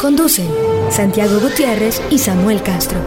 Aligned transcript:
Conducen 0.00 0.46
Santiago 0.90 1.40
Gutiérrez 1.40 2.00
y 2.08 2.18
Samuel 2.18 2.62
Castro. 2.62 3.00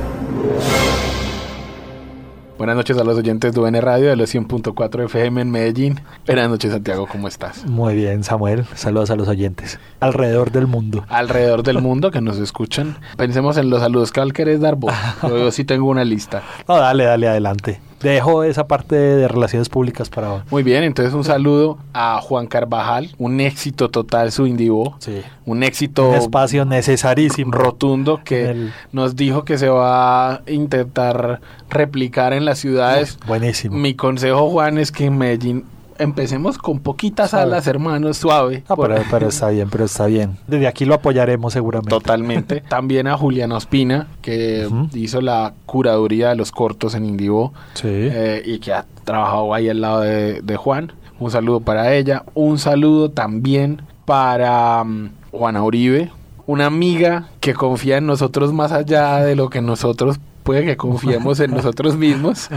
Buenas 2.58 2.76
noches 2.76 2.98
a 2.98 3.06
los 3.06 3.18
oyentes 3.18 3.54
de 3.54 3.60
UN 3.62 3.82
Radio 3.82 4.10
de 4.10 4.18
los 4.18 4.36
100.4 4.36 5.06
FM 5.06 5.42
en 5.42 5.52
Medellín. 5.52 6.02
Buenas 6.26 6.50
noches, 6.50 6.74
Santiago, 6.74 7.08
¿cómo 7.08 7.30
estás? 7.30 7.66
Muy 7.66 7.96
bien, 7.96 8.26
Samuel. 8.26 8.66
Saludos 8.76 9.10
a 9.10 9.16
los 9.16 9.30
oyentes. 9.30 9.80
Alrededor 10.02 10.52
del 10.52 10.68
mundo. 10.68 11.06
Alrededor 11.08 11.64
del 11.64 11.82
mundo 11.82 12.12
que 12.12 12.20
nos 12.20 12.38
escuchan. 12.38 12.98
Pensemos 13.16 13.56
en 13.56 13.70
los 13.70 13.80
saludos. 13.80 14.12
¿Cuál 14.12 14.34
querés 14.34 14.60
dar 14.60 14.76
vos? 14.76 14.94
Yo 15.24 15.50
sí 15.52 15.64
tengo 15.64 15.90
una 15.90 16.04
lista. 16.04 16.44
No, 16.68 16.76
dale, 16.76 17.06
dale, 17.06 17.30
adelante. 17.30 17.80
Dejo 18.02 18.44
esa 18.44 18.68
parte 18.68 18.96
de 18.96 19.28
relaciones 19.28 19.70
públicas 19.70 20.10
para 20.10 20.44
Muy 20.50 20.64
bien, 20.64 20.84
entonces 20.84 21.14
un 21.14 21.24
saludo 21.24 21.78
a 21.94 22.20
Juan 22.22 22.48
Carvajal, 22.48 23.10
un 23.18 23.40
éxito 23.40 23.90
total 23.90 24.32
su 24.32 24.48
Indivo, 24.48 24.96
sí. 25.00 25.22
un 25.46 25.64
éxito 25.64 26.10
un 26.10 26.16
espacio 26.16 26.66
necesarísimo 26.66 27.52
rotundo 27.52 28.22
que 28.24 28.50
el... 28.50 28.74
nos 28.92 29.16
dijo 29.16 29.46
que 29.46 29.58
se 29.58 29.70
va 29.70 30.34
a 30.34 30.42
intentar 30.48 31.42
replicar 31.70 32.34
en 32.34 32.46
las 32.46 32.60
ciudades. 32.60 33.18
Buenísimo. 33.28 33.78
Mi 33.78 33.94
consejo 33.94 34.50
Juan 34.50 34.78
es 34.78 34.92
que 34.92 35.06
en 35.06 35.18
Medellín 35.18 35.66
empecemos 36.02 36.58
con 36.58 36.80
poquitas 36.80 37.30
Suave. 37.32 37.44
alas, 37.46 37.68
hermanos, 37.68 38.18
suave. 38.18 38.64
Ah, 38.68 38.76
pero, 38.76 38.96
pero 39.10 39.28
está 39.30 39.50
bien, 39.50 39.70
pero 39.70 39.86
está 39.86 40.06
bien. 40.08 40.38
Desde 40.48 40.68
aquí 40.68 40.86
lo 40.86 40.96
apoyaremos 40.96 41.54
seguramente. 41.54 41.90
Totalmente. 41.90 42.62
También 42.70 43.08
a 43.08 43.18
Juliana 43.18 43.56
Ospina, 43.58 44.08
que 44.22 44.68
hizo 44.94 45.22
la 45.22 45.54
curaduría 45.66 46.30
de 46.30 46.36
los 46.36 46.52
cortos 46.52 46.96
en 46.96 47.06
Indivo 47.06 47.54
Sí. 47.74 47.88
eh, 47.90 48.42
y 48.46 48.60
que 48.60 48.74
ha 48.74 48.86
trabajado 49.04 49.54
ahí 49.54 49.70
al 49.70 49.82
lado 49.82 50.02
de, 50.02 50.42
de 50.42 50.56
Juan. 50.58 50.92
Un 51.20 51.32
saludo 51.32 51.60
para 51.60 51.94
ella. 51.94 52.24
Un 52.34 52.58
saludo 52.58 53.12
también 53.12 53.82
para 54.06 54.84
mm, 54.84 55.10
Juana 55.32 55.64
Uribe, 55.64 56.12
una 56.48 56.66
amiga 56.66 57.28
que 57.40 57.54
confía 57.54 57.98
en 57.98 58.08
nosotros 58.08 58.52
más 58.52 58.72
allá 58.72 59.18
de 59.18 59.36
lo 59.36 59.50
que 59.50 59.62
nosotros 59.62 60.20
puede 60.44 60.66
que 60.66 60.78
confiemos 60.78 61.40
en 61.40 61.52
nosotros 61.52 61.98
mismos. 61.98 62.50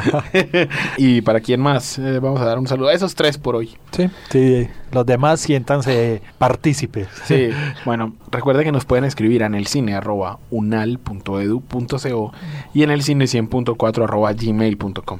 y 0.98 1.20
para 1.22 1.40
quién 1.40 1.60
más, 1.60 1.98
Eh, 1.98 2.18
vamos 2.20 2.40
a 2.40 2.44
dar 2.44 2.58
un 2.58 2.66
saludo 2.66 2.88
a 2.88 2.92
esos 2.92 3.14
tres 3.14 3.38
por 3.38 3.56
hoy. 3.56 3.76
sí, 3.92 4.08
sí. 4.30 4.68
Los 4.92 5.04
demás 5.06 5.40
siéntanse 5.40 6.22
partícipes. 6.38 7.08
Sí, 7.24 7.48
bueno, 7.84 8.14
recuerden 8.30 8.64
que 8.64 8.70
nos 8.72 8.84
pueden 8.84 9.04
escribir 9.04 9.42
en 9.42 9.54
el 9.56 9.66
cine 9.66 9.94
arroba 9.94 10.38
unal.edu.co 10.50 12.32
y 12.72 12.82
en 12.82 12.90
el 12.90 13.02
cine 13.02 13.24
100.4 13.24 14.04
arroba 14.04 14.32
gmail.com 14.32 15.18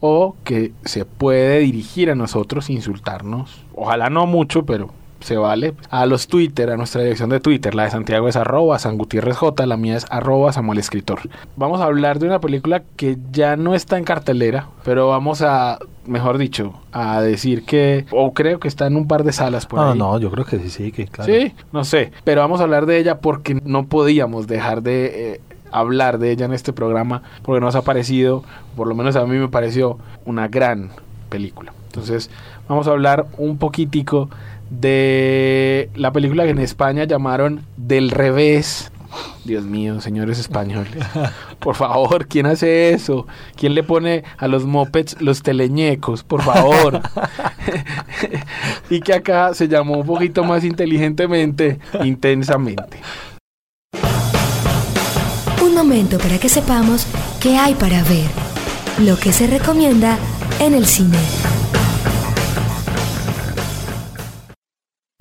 o 0.00 0.36
que 0.44 0.72
se 0.84 1.04
puede 1.04 1.58
dirigir 1.60 2.10
a 2.10 2.14
nosotros, 2.14 2.70
insultarnos, 2.70 3.62
ojalá 3.74 4.08
no 4.08 4.26
mucho, 4.26 4.64
pero 4.64 4.90
se 5.20 5.36
vale, 5.36 5.74
a 5.90 6.06
los 6.06 6.26
Twitter, 6.28 6.70
a 6.70 6.76
nuestra 6.76 7.02
dirección 7.02 7.30
de 7.30 7.40
Twitter, 7.40 7.74
la 7.74 7.84
de 7.84 7.90
Santiago 7.90 8.28
es 8.28 8.36
arroba 8.36 8.78
San 8.78 8.96
Gutiérrez 8.98 9.36
J, 9.36 9.66
la 9.66 9.76
mía 9.76 9.96
es 9.96 10.06
arroba 10.10 10.52
Samuel 10.52 10.78
Escritor. 10.78 11.20
Vamos 11.56 11.80
a 11.80 11.84
hablar 11.84 12.18
de 12.18 12.26
una 12.26 12.40
película 12.40 12.82
que 12.96 13.16
ya 13.30 13.56
no 13.56 13.74
está 13.74 13.98
en 13.98 14.04
cartelera, 14.04 14.68
pero 14.84 15.08
vamos 15.08 15.42
a, 15.42 15.78
mejor 16.06 16.38
dicho, 16.38 16.72
a 16.92 17.20
decir 17.20 17.64
que, 17.64 18.06
o 18.10 18.32
creo 18.32 18.58
que 18.60 18.68
está 18.68 18.86
en 18.86 18.96
un 18.96 19.06
par 19.06 19.24
de 19.24 19.32
salas 19.32 19.66
por 19.66 19.78
No, 19.80 19.90
ahí. 19.92 19.98
no, 19.98 20.18
yo 20.18 20.30
creo 20.30 20.44
que 20.44 20.58
sí, 20.58 20.70
sí, 20.70 20.92
que 20.92 21.06
claro. 21.06 21.32
Sí, 21.32 21.54
no 21.72 21.84
sé, 21.84 22.12
pero 22.24 22.40
vamos 22.40 22.60
a 22.60 22.64
hablar 22.64 22.86
de 22.86 22.98
ella 22.98 23.18
porque 23.18 23.60
no 23.64 23.86
podíamos 23.86 24.46
dejar 24.46 24.82
de 24.82 25.32
eh, 25.34 25.40
hablar 25.70 26.18
de 26.18 26.30
ella 26.32 26.46
en 26.46 26.52
este 26.52 26.72
programa 26.72 27.22
porque 27.42 27.60
nos 27.60 27.74
ha 27.76 27.82
parecido, 27.82 28.42
por 28.76 28.86
lo 28.88 28.94
menos 28.94 29.16
a 29.16 29.24
mí 29.26 29.36
me 29.36 29.48
pareció 29.48 29.98
una 30.24 30.48
gran 30.48 30.90
película. 31.28 31.72
Entonces, 31.86 32.30
vamos 32.68 32.86
a 32.86 32.90
hablar 32.92 33.26
un 33.36 33.58
poquitico 33.58 34.30
de 34.70 35.90
la 35.94 36.12
película 36.12 36.44
que 36.44 36.50
en 36.50 36.58
España 36.58 37.04
llamaron 37.04 37.66
Del 37.76 38.10
revés. 38.10 38.90
Dios 39.44 39.64
mío, 39.64 40.00
señores 40.00 40.38
españoles. 40.38 41.04
Por 41.58 41.74
favor, 41.74 42.26
¿quién 42.26 42.46
hace 42.46 42.92
eso? 42.92 43.26
¿Quién 43.56 43.74
le 43.74 43.82
pone 43.82 44.24
a 44.38 44.46
los 44.46 44.64
mopeds 44.64 45.20
los 45.20 45.42
teleñecos? 45.42 46.22
Por 46.22 46.42
favor. 46.42 47.00
y 48.90 49.00
que 49.00 49.14
acá 49.14 49.54
se 49.54 49.68
llamó 49.68 49.98
un 49.98 50.06
poquito 50.06 50.44
más 50.44 50.64
inteligentemente, 50.64 51.80
intensamente. 52.04 53.00
Un 55.62 55.74
momento 55.74 56.18
para 56.18 56.38
que 56.38 56.48
sepamos 56.48 57.06
qué 57.40 57.56
hay 57.56 57.74
para 57.74 58.02
ver. 58.04 58.28
Lo 58.98 59.16
que 59.16 59.32
se 59.32 59.46
recomienda 59.46 60.18
en 60.60 60.74
el 60.74 60.86
cine. 60.86 61.18